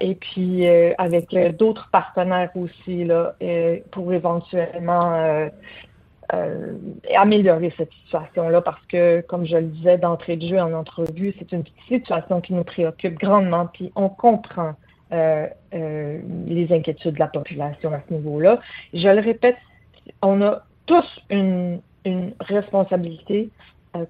et 0.00 0.14
puis 0.14 0.66
euh, 0.66 0.92
avec 0.98 1.32
euh, 1.34 1.52
d'autres 1.52 1.88
partenaires 1.90 2.50
aussi 2.54 3.04
là, 3.04 3.34
pour 3.90 4.12
éventuellement 4.12 5.48
améliorer 7.14 7.74
cette 7.76 7.92
situation-là 8.04 8.62
parce 8.62 8.84
que, 8.86 9.20
comme 9.22 9.44
je 9.44 9.56
le 9.56 9.66
disais 9.66 9.98
d'entrée 9.98 10.36
de 10.36 10.46
jeu 10.46 10.58
en 10.58 10.72
entrevue, 10.72 11.34
c'est 11.38 11.52
une 11.52 11.64
situation 11.88 12.40
qui 12.40 12.54
nous 12.54 12.64
préoccupe 12.64 13.18
grandement, 13.18 13.66
puis 13.66 13.92
on 13.96 14.08
comprend 14.08 14.74
les 15.10 16.66
inquiétudes 16.70 17.14
de 17.14 17.18
la 17.18 17.26
population 17.26 17.92
à 17.92 18.00
ce 18.08 18.14
niveau-là. 18.14 18.60
Je 18.94 19.08
le 19.08 19.20
répète, 19.20 19.56
on 20.22 20.40
a 20.40 20.62
tous 20.86 21.04
une, 21.28 21.80
une 22.06 22.32
responsabilité 22.40 23.50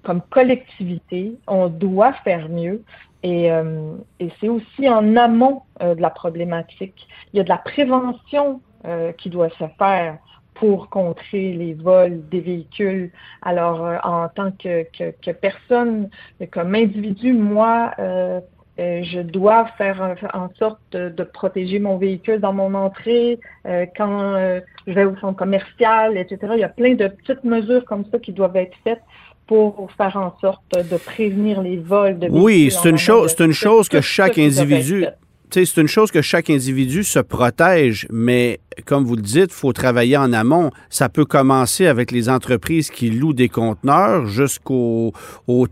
comme 0.03 0.21
collectivité, 0.29 1.35
on 1.47 1.67
doit 1.67 2.13
faire 2.13 2.49
mieux. 2.49 2.83
Euh, 3.25 3.95
et, 4.19 4.29
c'est 4.39 4.49
aussi 4.49 4.89
en 4.89 5.15
amont 5.15 5.61
euh, 5.81 5.95
de 5.95 6.01
la 6.01 6.09
problématique. 6.09 7.07
Il 7.33 7.37
y 7.37 7.39
a 7.39 7.43
de 7.43 7.49
la 7.49 7.57
prévention 7.57 8.61
euh, 8.85 9.11
qui 9.13 9.29
doit 9.29 9.49
se 9.49 9.65
faire 9.77 10.17
pour 10.55 10.89
contrer 10.89 11.53
les 11.53 11.73
vols 11.73 12.27
des 12.29 12.41
véhicules. 12.41 13.11
Alors, 13.41 13.81
en 14.03 14.29
tant 14.29 14.51
que, 14.51 14.83
que, 14.93 15.31
personne, 15.31 16.09
comme 16.51 16.75
individu, 16.75 17.33
moi, 17.33 17.91
je 18.77 19.21
dois 19.21 19.65
faire 19.79 20.15
en 20.31 20.49
sorte 20.59 20.79
de, 20.91 21.23
protéger 21.23 21.79
mon 21.79 21.97
véhicule 21.97 22.39
dans 22.39 22.53
mon 22.53 22.75
entrée, 22.75 23.39
quand 23.97 24.61
je 24.85 24.93
vais 24.93 25.05
au 25.05 25.17
centre 25.17 25.35
commercial, 25.35 26.17
etc. 26.17 26.53
Il 26.53 26.59
y 26.59 26.63
a 26.63 26.69
plein 26.69 26.93
de 26.93 27.07
petites 27.07 27.43
mesures 27.43 27.83
comme 27.85 28.05
ça 28.11 28.19
qui 28.19 28.31
doivent 28.31 28.55
être 28.55 28.77
faites 28.83 29.01
pour 29.53 29.91
faire 29.91 30.17
en 30.17 30.35
sorte 30.41 30.63
de 30.73 30.97
prévenir 30.97 31.61
les 31.61 31.77
vols 31.77 32.17
de 32.17 32.27
Oui, 32.29 32.71
c'est 32.71 32.89
une 32.89 32.97
chose, 32.97 33.35
c'est 33.37 33.45
une 33.45 33.53
chose 33.53 33.87
que 33.87 34.01
chaque 34.01 34.39
individu, 34.39 35.05
c'est 35.53 35.77
une 35.77 35.87
chose 35.87 36.09
que 36.09 36.21
chaque 36.23 36.49
individu 36.49 37.03
se 37.03 37.19
protège, 37.19 38.07
mais 38.11 38.59
comme 38.85 39.03
vous 39.03 39.15
le 39.15 39.21
dites, 39.21 39.51
il 39.51 39.53
faut 39.53 39.71
travailler 39.71 40.17
en 40.17 40.33
amont. 40.33 40.71
Ça 40.89 41.09
peut 41.09 41.25
commencer 41.25 41.85
avec 41.85 42.11
les 42.11 42.27
entreprises 42.27 42.89
qui 42.89 43.11
louent 43.11 43.33
des 43.33 43.49
conteneurs 43.49 44.25
jusqu'aux 44.25 45.13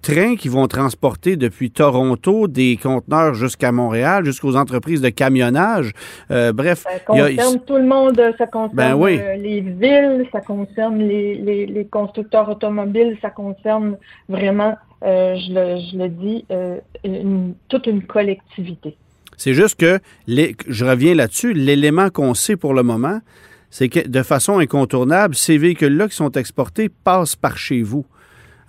trains 0.02 0.36
qui 0.36 0.50
vont 0.50 0.67
transporter 0.67 1.36
depuis 1.36 1.72
Toronto 1.72 2.48
des 2.48 2.78
conteneurs 2.78 3.34
jusqu'à 3.34 3.72
Montréal, 3.72 4.24
jusqu'aux 4.24 4.56
entreprises 4.56 5.02
de 5.02 5.10
camionnage. 5.10 5.94
Euh, 6.30 6.54
bref. 6.54 6.84
Ça 6.84 7.00
concerne 7.00 7.60
tout 7.62 7.78
le 7.78 7.86
monde. 7.86 8.22
Ça 8.38 8.46
concerne 8.46 8.76
ben 8.76 8.96
euh, 9.02 9.36
les 9.36 9.62
villes, 9.62 10.28
ça 10.32 10.41
concerne 10.41 11.00
les, 11.00 11.88
constructeurs 11.89 12.50
automobiles, 12.50 13.17
ça 13.20 13.32
concerne 13.32 13.98
vraiment, 14.30 14.78
euh, 15.04 15.36
je, 15.36 15.54
le, 15.54 15.80
je, 15.80 15.98
le, 15.98 16.10
dis, 16.10 16.46
toute 17.67 17.88
une 17.88 18.04
collectivité. 18.04 18.96
C'est 19.43 19.56
juste 19.56 19.80
que, 19.80 19.99
je 20.27 20.86
reviens 20.86 21.15
là-dessus, 21.15 21.54
l'élément 21.54 22.12
qu'on 22.12 22.36
sait 22.36 22.56
pour 22.56 22.75
le 22.75 22.84
moment, 22.84 23.21
c'est 23.71 23.89
que 23.89 24.08
de 24.08 24.21
façon 24.21 24.60
incontournable, 24.60 25.34
ces 25.34 25.58
véhicules-là 25.58 26.10
qui 26.10 26.15
sont 26.15 26.30
exportés 26.34 26.89
passent 26.89 27.36
par 27.36 27.58
chez 27.58 27.82
vous. 27.82 28.06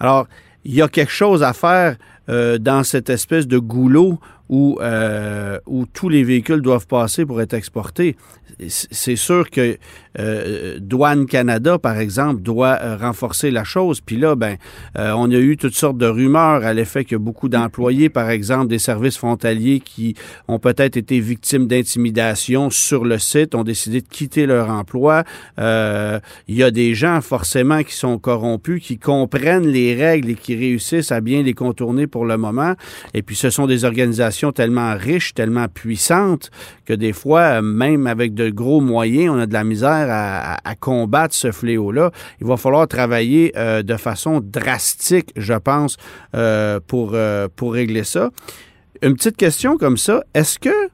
Alors, 0.00 0.26
il 0.64 0.74
y 0.74 0.80
a 0.80 0.88
quelque 0.88 1.12
chose 1.12 1.42
à 1.42 1.52
faire 1.52 1.96
euh, 2.30 2.56
dans 2.56 2.84
cette 2.84 3.10
espèce 3.10 3.46
de 3.46 3.58
goulot 3.58 4.18
où, 4.52 4.78
euh, 4.82 5.58
où 5.66 5.86
tous 5.86 6.10
les 6.10 6.24
véhicules 6.24 6.60
doivent 6.60 6.86
passer 6.86 7.24
pour 7.24 7.40
être 7.40 7.54
exportés. 7.54 8.16
C'est 8.68 9.16
sûr 9.16 9.48
que 9.48 9.78
euh, 10.18 10.78
Douane 10.78 11.24
Canada, 11.24 11.78
par 11.78 11.96
exemple, 11.96 12.42
doit 12.42 12.78
euh, 12.82 12.96
renforcer 12.98 13.50
la 13.50 13.64
chose. 13.64 14.02
Puis 14.02 14.18
là, 14.18 14.34
ben, 14.34 14.56
euh, 14.98 15.12
on 15.16 15.30
a 15.30 15.38
eu 15.38 15.56
toutes 15.56 15.74
sortes 15.74 15.96
de 15.96 16.06
rumeurs 16.06 16.64
à 16.64 16.74
l'effet 16.74 17.06
que 17.06 17.16
beaucoup 17.16 17.48
d'employés, 17.48 18.10
par 18.10 18.28
exemple, 18.28 18.68
des 18.68 18.78
services 18.78 19.16
frontaliers 19.16 19.80
qui 19.80 20.14
ont 20.48 20.58
peut-être 20.58 20.98
été 20.98 21.18
victimes 21.18 21.66
d'intimidation 21.66 22.68
sur 22.68 23.06
le 23.06 23.18
site, 23.18 23.54
ont 23.54 23.64
décidé 23.64 24.02
de 24.02 24.08
quitter 24.08 24.44
leur 24.44 24.68
emploi. 24.68 25.24
il 25.56 26.20
y 26.48 26.62
a 26.62 26.70
des 26.70 26.94
gens, 26.94 27.22
forcément, 27.22 27.82
qui 27.82 27.94
sont 27.94 28.18
corrompus, 28.18 28.82
qui 28.82 28.98
comprennent 28.98 29.66
les 29.66 29.94
règles 29.94 30.30
et 30.30 30.34
qui 30.34 30.54
réussissent 30.54 31.10
à 31.10 31.22
bien 31.22 31.42
les 31.42 31.54
contourner 31.54 32.06
pour 32.06 32.26
le 32.26 32.36
moment. 32.36 32.74
Et 33.14 33.22
puis, 33.22 33.36
ce 33.36 33.48
sont 33.48 33.66
des 33.66 33.84
organisations 33.84 34.41
tellement 34.50 34.96
riches, 34.96 35.34
tellement 35.34 35.68
puissantes, 35.68 36.50
que 36.84 36.94
des 36.94 37.12
fois, 37.12 37.62
même 37.62 38.08
avec 38.08 38.34
de 38.34 38.50
gros 38.50 38.80
moyens, 38.80 39.34
on 39.36 39.38
a 39.38 39.46
de 39.46 39.52
la 39.52 39.62
misère 39.62 40.08
à, 40.10 40.74
combattre 40.80 41.34
ce 41.34 41.52
fléau-là. 41.52 42.10
Il 42.40 42.46
va 42.46 42.56
falloir 42.56 42.88
travailler 42.88 43.52
euh, 43.56 43.82
de 43.82 43.96
façon 43.96 44.40
drastique, 44.42 45.30
je 45.36 45.54
pense, 45.54 45.96
euh, 46.34 46.80
pour, 46.84 47.12
euh, 47.14 47.46
pour 47.54 47.74
régler 47.74 48.04
ça. 48.04 48.30
Une 49.02 49.14
petite 49.14 49.36
question 49.36 49.76
comme 49.76 49.96
ça, 49.96 50.24
est-ce 50.34 50.58
que 50.58 50.88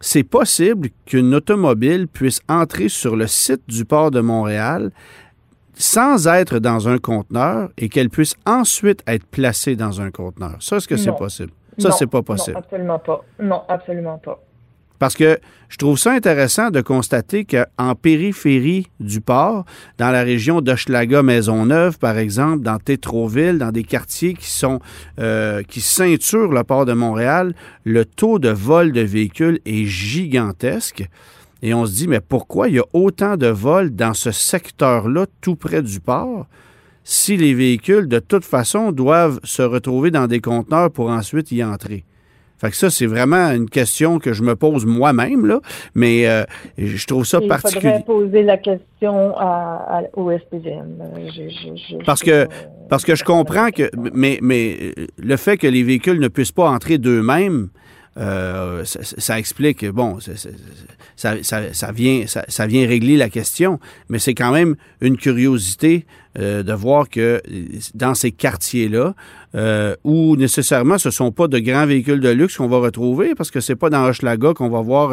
c'est 0.00 0.22
possible 0.22 0.90
qu'une 1.06 1.34
automobile 1.34 2.06
puisse 2.08 2.40
entrer 2.48 2.88
sur 2.88 3.16
le 3.16 3.26
site 3.26 3.62
du 3.68 3.84
port 3.84 4.10
de 4.10 4.20
Montréal 4.20 4.90
sans 5.74 6.28
être 6.28 6.58
dans 6.58 6.88
un 6.88 6.98
conteneur 6.98 7.70
et 7.78 7.88
qu'elle 7.88 8.10
puisse 8.10 8.34
ensuite 8.44 9.02
être 9.06 9.24
placée 9.24 9.76
dans 9.76 10.00
un 10.00 10.10
conteneur? 10.10 10.56
Ça, 10.60 10.76
est-ce 10.76 10.86
que 10.86 10.96
c'est 10.96 11.16
possible? 11.16 11.52
Ça, 11.78 11.90
c'est 11.92 12.06
pas 12.06 12.22
possible. 12.22 12.56
Non, 12.56 12.60
absolument 12.60 12.98
pas. 12.98 13.24
Non, 13.40 13.62
absolument 13.68 14.18
pas. 14.18 14.40
Parce 14.98 15.16
que 15.16 15.38
je 15.68 15.76
trouve 15.76 15.98
ça 15.98 16.12
intéressant 16.12 16.70
de 16.70 16.80
constater 16.80 17.44
qu'en 17.44 17.94
périphérie 17.94 18.86
du 19.00 19.20
port, 19.20 19.64
dans 19.98 20.10
la 20.10 20.22
région 20.22 20.60
d'Hochelaga 20.60 21.22
Maisonneuve, 21.22 21.98
par 21.98 22.16
exemple, 22.16 22.62
dans 22.62 22.78
Tétroville, 22.78 23.58
dans 23.58 23.72
des 23.72 23.82
quartiers 23.82 24.34
qui 24.34 24.48
sont 24.48 24.78
euh, 25.18 25.62
qui 25.62 25.80
ceinturent 25.80 26.52
le 26.52 26.62
port 26.62 26.86
de 26.86 26.92
Montréal, 26.92 27.54
le 27.84 28.04
taux 28.04 28.38
de 28.38 28.50
vol 28.50 28.92
de 28.92 29.00
véhicules 29.00 29.58
est 29.66 29.84
gigantesque. 29.84 31.08
Et 31.60 31.74
on 31.74 31.86
se 31.86 31.92
dit, 31.92 32.08
mais 32.08 32.20
pourquoi 32.20 32.68
il 32.68 32.76
y 32.76 32.78
a 32.78 32.84
autant 32.92 33.36
de 33.36 33.48
vols 33.48 33.90
dans 33.90 34.14
ce 34.14 34.30
secteur-là, 34.30 35.26
tout 35.40 35.56
près 35.56 35.82
du 35.82 35.98
port, 35.98 36.46
si 37.04 37.36
les 37.36 37.54
véhicules, 37.54 38.08
de 38.08 38.18
toute 38.18 38.44
façon, 38.44 38.90
doivent 38.90 39.38
se 39.44 39.62
retrouver 39.62 40.10
dans 40.10 40.26
des 40.26 40.40
conteneurs 40.40 40.90
pour 40.90 41.10
ensuite 41.10 41.52
y 41.52 41.62
entrer? 41.62 42.04
Fait 42.56 42.70
que 42.70 42.76
ça, 42.76 42.88
c'est 42.88 43.06
vraiment 43.06 43.50
une 43.50 43.68
question 43.68 44.18
que 44.18 44.32
je 44.32 44.42
me 44.42 44.56
pose 44.56 44.86
moi-même, 44.86 45.44
là, 45.44 45.60
mais 45.94 46.26
euh, 46.26 46.44
je 46.78 47.06
trouve 47.06 47.26
ça 47.26 47.40
particulier. 47.40 47.96
Il 47.98 48.04
faudrait 48.04 48.24
poser 48.24 48.42
la 48.42 48.56
question 48.56 49.36
à, 49.36 50.02
au 50.14 50.30
SPVM. 50.30 50.96
Euh, 51.00 51.98
parce 52.06 52.22
que, 52.22 52.46
parce 52.88 53.04
que 53.04 53.16
je 53.16 53.24
comprends 53.24 53.70
que, 53.70 53.90
mais, 54.14 54.38
mais 54.40 54.94
le 55.18 55.36
fait 55.36 55.58
que 55.58 55.66
les 55.66 55.82
véhicules 55.82 56.20
ne 56.20 56.28
puissent 56.28 56.52
pas 56.52 56.70
entrer 56.70 56.96
d'eux-mêmes, 56.96 57.68
euh, 58.16 58.84
ça, 58.84 59.38
explique, 59.38 59.84
bon, 59.86 60.18
ça, 60.20 61.34
ça, 61.42 61.92
vient, 61.92 62.24
ça, 62.26 62.66
vient 62.66 62.86
régler 62.86 63.16
la 63.16 63.28
question, 63.28 63.80
mais 64.08 64.20
c'est 64.20 64.34
quand 64.34 64.52
même 64.52 64.76
une 65.00 65.16
curiosité 65.16 66.06
de 66.36 66.72
voir 66.72 67.08
que 67.08 67.40
dans 67.94 68.14
ces 68.14 68.32
quartiers-là, 68.32 69.14
euh, 69.54 69.94
où 70.02 70.34
nécessairement 70.36 70.98
ce 70.98 71.08
ne 71.08 71.12
sont 71.12 71.30
pas 71.30 71.46
de 71.46 71.60
grands 71.60 71.86
véhicules 71.86 72.18
de 72.18 72.28
luxe 72.28 72.56
qu'on 72.56 72.66
va 72.66 72.78
retrouver, 72.78 73.36
parce 73.36 73.52
que 73.52 73.60
c'est 73.60 73.76
pas 73.76 73.88
dans 73.88 74.04
Hochelaga 74.04 74.52
qu'on 74.52 74.68
va 74.68 74.80
voir 74.80 75.12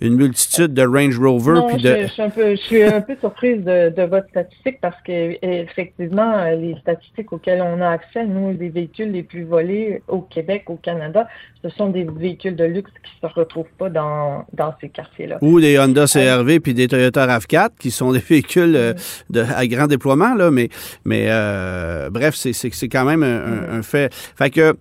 une 0.00 0.14
multitude 0.14 0.72
de 0.74 0.82
Range 0.82 1.18
Rover. 1.18 1.54
Non, 1.54 1.68
je, 1.76 2.06
suis 2.06 2.22
un 2.22 2.30
peu, 2.30 2.50
je 2.52 2.60
suis 2.60 2.82
un 2.84 3.00
peu 3.00 3.16
surprise 3.18 3.64
de, 3.64 4.02
votre 4.04 4.28
statistique 4.28 4.78
parce 4.80 5.00
que 5.04 5.36
effectivement, 5.44 6.44
les 6.50 6.76
statistiques 6.80 7.32
auxquelles 7.32 7.62
on 7.62 7.80
a 7.80 7.88
accès, 7.88 8.24
nous, 8.26 8.56
les 8.58 8.68
véhicules 8.68 9.10
les 9.10 9.22
plus 9.24 9.44
volés 9.44 10.02
au 10.06 10.20
Québec, 10.20 10.64
au 10.68 10.76
Canada, 10.76 11.26
ce 11.62 11.68
sont 11.70 11.88
des 11.88 12.04
véhicules 12.04 12.56
de 12.56 12.64
luxe 12.64 12.90
qui 13.02 13.10
ne 13.22 13.28
se 13.28 13.34
retrouvent 13.34 13.66
pas 13.78 13.90
dans, 13.90 14.44
dans 14.52 14.74
ces 14.80 14.88
quartiers-là. 14.88 15.38
Ou 15.42 15.60
des 15.60 15.78
Honda 15.78 16.06
CRV 16.06 16.60
puis 16.60 16.74
des 16.74 16.88
Toyota 16.88 17.26
RAV4 17.26 17.70
qui 17.78 17.90
sont 17.90 18.12
des 18.12 18.18
véhicules 18.28 18.76
euh, 18.76 18.94
de, 19.30 19.44
à 19.54 19.66
grand 19.66 19.86
déploiement, 19.86 20.34
là, 20.34 20.50
mais, 20.50 20.59
mais 21.04 21.26
euh, 21.28 22.10
bref, 22.10 22.34
c'est 22.34 22.88
quand 22.88 23.04
même 23.04 23.22
un 23.22 23.82
fait. 23.82 24.12
Fait 24.36 24.50
que 24.50 24.76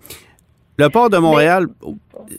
le 0.80 0.89
port 0.89 1.10
de 1.10 1.18
Montréal, 1.18 1.68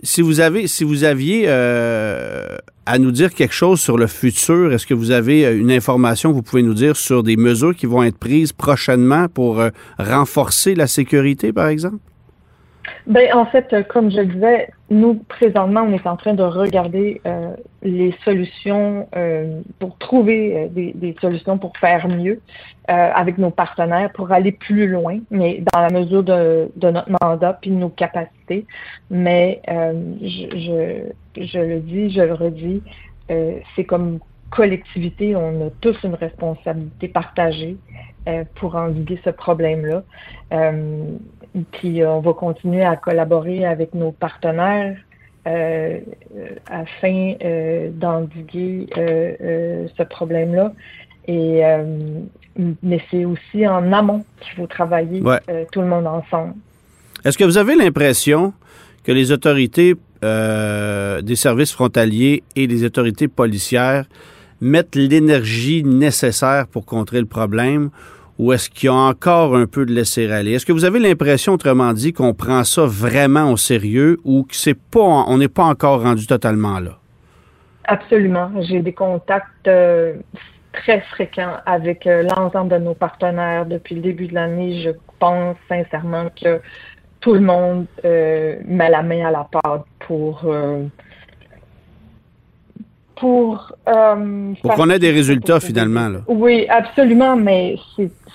si 0.02 0.22
vous 0.22 0.40
avez, 0.40 0.66
si 0.66 0.82
vous 0.82 1.04
aviez 1.04 1.44
euh, 1.46 2.56
à 2.86 2.98
nous 2.98 3.10
dire 3.10 3.34
quelque 3.34 3.54
chose 3.54 3.80
sur 3.80 3.98
le 3.98 4.06
futur, 4.06 4.72
est-ce 4.72 4.86
que 4.86 4.94
vous 4.94 5.10
avez 5.10 5.44
euh, 5.44 5.58
une 5.58 5.70
information 5.70 6.30
que 6.30 6.36
vous 6.36 6.42
pouvez 6.42 6.62
nous 6.62 6.74
dire 6.74 6.96
sur 6.96 7.22
des 7.22 7.36
mesures 7.36 7.76
qui 7.76 7.86
vont 7.86 8.02
être 8.02 8.16
prises 8.16 8.52
prochainement 8.52 9.28
pour 9.28 9.60
euh, 9.60 9.68
renforcer 9.98 10.74
la 10.74 10.86
sécurité, 10.86 11.52
par 11.52 11.68
exemple? 11.68 11.98
Ben, 13.06 13.32
en 13.34 13.46
fait, 13.46 13.72
euh, 13.72 13.82
comme 13.82 14.10
je 14.10 14.18
le 14.18 14.26
disais, 14.26 14.70
nous, 14.90 15.14
présentement, 15.14 15.82
on 15.82 15.92
est 15.92 16.06
en 16.06 16.16
train 16.16 16.34
de 16.34 16.42
regarder 16.42 17.20
euh, 17.26 17.54
les 17.82 18.14
solutions 18.24 19.08
euh, 19.16 19.60
pour 19.78 19.96
trouver 19.98 20.68
des, 20.70 21.16
solutions 21.20 21.58
pour 21.58 21.76
faire 21.76 22.08
mieux 22.08 22.40
avec 22.88 23.38
nos 23.38 23.50
partenaires, 23.50 24.10
pour 24.12 24.32
aller 24.32 24.50
plus 24.50 24.88
loin, 24.88 25.20
mais 25.30 25.62
dans 25.72 25.80
la 25.80 25.90
mesure 25.90 26.24
de, 26.24 26.68
notre 26.82 27.08
mandat 27.22 27.56
puis 27.60 27.70
de 27.70 27.76
nos 27.76 27.88
capacités. 27.88 28.66
Mais 29.10 29.62
je, 29.68 31.06
je, 31.36 31.40
je, 31.40 31.58
le 31.60 31.78
dis, 31.78 32.10
je 32.10 32.22
le 32.22 32.34
redis, 32.34 32.82
c'est 33.28 33.84
comme 33.84 34.18
collectivité, 34.50 35.36
on 35.36 35.66
a 35.66 35.70
tous 35.80 35.96
une 36.04 36.14
responsabilité 36.14 37.08
partagée 37.08 37.76
pour 38.56 38.76
endiguer 38.76 39.18
ce 39.24 39.30
problème-là. 39.30 40.02
Puis 41.72 42.02
euh, 42.02 42.10
on 42.10 42.20
va 42.20 42.32
continuer 42.32 42.84
à 42.84 42.96
collaborer 42.96 43.64
avec 43.64 43.94
nos 43.94 44.12
partenaires 44.12 44.96
euh, 45.46 45.98
afin 46.68 47.34
euh, 47.42 47.90
d'endiguer 47.92 48.86
ce 48.94 50.02
problème-là. 50.02 50.72
Et 51.26 51.62
mais 52.82 53.00
c'est 53.10 53.24
aussi 53.24 53.66
en 53.66 53.92
amont 53.92 54.24
qu'il 54.40 54.56
faut 54.56 54.66
travailler 54.66 55.22
tout 55.70 55.80
le 55.80 55.86
monde 55.86 56.06
ensemble. 56.06 56.54
Est-ce 57.24 57.38
que 57.38 57.44
vous 57.44 57.56
avez 57.58 57.76
l'impression 57.76 58.52
que 59.04 59.12
les 59.12 59.30
autorités 59.30 59.94
des 60.22 61.36
services 61.36 61.72
frontaliers 61.72 62.42
et 62.56 62.66
les 62.66 62.84
autorités 62.84 63.28
policières 63.28 64.06
mettent 64.60 64.94
l'énergie 64.94 65.82
nécessaire 65.84 66.66
pour 66.66 66.86
contrer 66.86 67.20
le 67.20 67.26
problème 67.26 67.90
ou 68.40 68.54
est-ce 68.54 68.70
qu'il 68.70 68.86
y 68.86 68.88
a 68.88 68.94
encore 68.94 69.54
un 69.54 69.66
peu 69.66 69.84
de 69.84 69.92
laisser-aller? 69.92 70.54
Est-ce 70.54 70.64
que 70.64 70.72
vous 70.72 70.86
avez 70.86 70.98
l'impression, 70.98 71.52
autrement 71.52 71.92
dit, 71.92 72.14
qu'on 72.14 72.32
prend 72.32 72.64
ça 72.64 72.86
vraiment 72.86 73.52
au 73.52 73.58
sérieux 73.58 74.18
ou 74.24 74.44
que 74.44 75.36
n'est 75.36 75.48
pas 75.48 75.64
encore 75.64 76.02
rendu 76.02 76.26
totalement 76.26 76.80
là? 76.80 76.92
Absolument. 77.84 78.50
J'ai 78.62 78.80
des 78.80 78.94
contacts 78.94 79.68
euh, 79.68 80.14
très 80.72 81.02
fréquents 81.12 81.56
avec 81.66 82.06
euh, 82.06 82.22
l'ensemble 82.22 82.70
de 82.70 82.78
nos 82.78 82.94
partenaires 82.94 83.66
depuis 83.66 83.96
le 83.96 84.00
début 84.00 84.28
de 84.28 84.34
l'année. 84.34 84.80
Je 84.84 84.90
pense 85.18 85.56
sincèrement 85.68 86.30
que 86.42 86.62
tout 87.20 87.34
le 87.34 87.40
monde 87.40 87.84
euh, 88.06 88.56
met 88.64 88.88
la 88.88 89.02
main 89.02 89.26
à 89.26 89.30
la 89.32 89.46
pâte 89.52 89.84
pour 90.06 90.50
pour 93.20 93.72
pour 94.62 94.74
qu'on 94.74 94.90
ait 94.90 94.98
des 94.98 95.10
résultats 95.10 95.60
finalement 95.60 96.08
là. 96.08 96.18
Oui, 96.26 96.66
absolument, 96.68 97.36
mais 97.36 97.76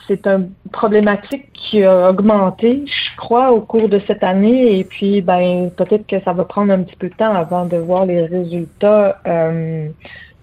c'est 0.07 0.27
une 0.27 0.49
problématique 0.71 1.45
qui 1.53 1.83
a 1.83 2.09
augmenté, 2.09 2.83
je 2.85 3.17
crois, 3.17 3.51
au 3.51 3.61
cours 3.61 3.89
de 3.89 3.99
cette 4.05 4.23
année. 4.23 4.79
Et 4.79 4.83
puis, 4.83 5.21
ben, 5.21 5.69
peut-être 5.75 6.05
que 6.07 6.21
ça 6.23 6.33
va 6.33 6.45
prendre 6.45 6.71
un 6.73 6.83
petit 6.83 6.95
peu 6.95 7.09
de 7.09 7.15
temps 7.15 7.33
avant 7.33 7.65
de 7.65 7.77
voir 7.77 8.05
les 8.05 8.25
résultats 8.25 9.19
euh, 9.27 9.87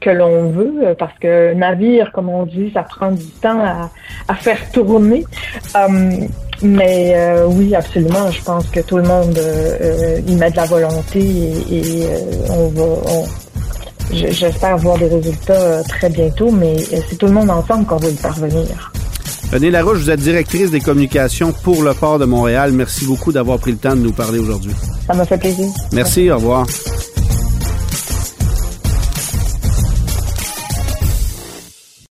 que 0.00 0.11
l'on 0.11 0.50
veut, 0.50 0.94
parce 0.98 1.16
que 1.20 1.55
navire, 1.55 2.11
comme 2.12 2.28
on 2.28 2.44
dit, 2.44 2.72
ça 2.74 2.83
prend 2.83 3.12
du 3.12 3.31
temps 3.40 3.62
à, 4.28 4.35
faire 4.35 4.70
tourner. 4.72 5.24
Euh, 5.76 6.26
mais 6.62 7.12
euh, 7.14 7.46
oui, 7.46 7.74
absolument. 7.74 8.31
Je 8.31 8.42
pense 8.42 8.68
que 8.70 8.81
tout 8.81 8.96
le 8.96 9.05
monde 9.05 9.38
y 10.26 10.35
met 10.35 10.50
de 10.50 10.57
la 10.57 10.64
volonté 10.64 11.20
et, 11.20 12.07
on 12.50 12.68
va. 12.68 12.85
J'espère 14.11 14.77
voir 14.79 14.99
des 14.99 15.09
résultats 15.09 15.83
très 15.85 16.09
bientôt, 16.11 16.51
mais 16.51 16.77
c'est 16.79 17.17
tout 17.17 17.27
le 17.27 17.33
monde 17.33 17.51
ensemble 17.51 17.87
qu'on 17.87 17.97
va 17.97 18.09
y 18.09 18.15
parvenir. 18.15 18.93
René 19.53 19.71
Larouche, 19.71 19.99
vous 19.99 20.11
êtes 20.11 20.21
directrice 20.21 20.71
des 20.71 20.81
communications 20.81 21.53
pour 21.53 21.83
le 21.83 21.93
port 21.93 22.19
de 22.19 22.25
Montréal. 22.25 22.73
Merci 22.73 23.05
beaucoup 23.05 23.33
d'avoir 23.33 23.59
pris 23.59 23.73
le 23.73 23.77
temps 23.77 23.95
de 23.95 24.01
nous 24.01 24.12
parler 24.12 24.38
aujourd'hui. 24.38 24.73
Ça 25.07 25.12
m'a 25.12 25.27
fait 25.27 25.37
plaisir. 25.37 25.69
Merci, 25.93 26.31
au 26.31 26.37
revoir. 26.37 26.67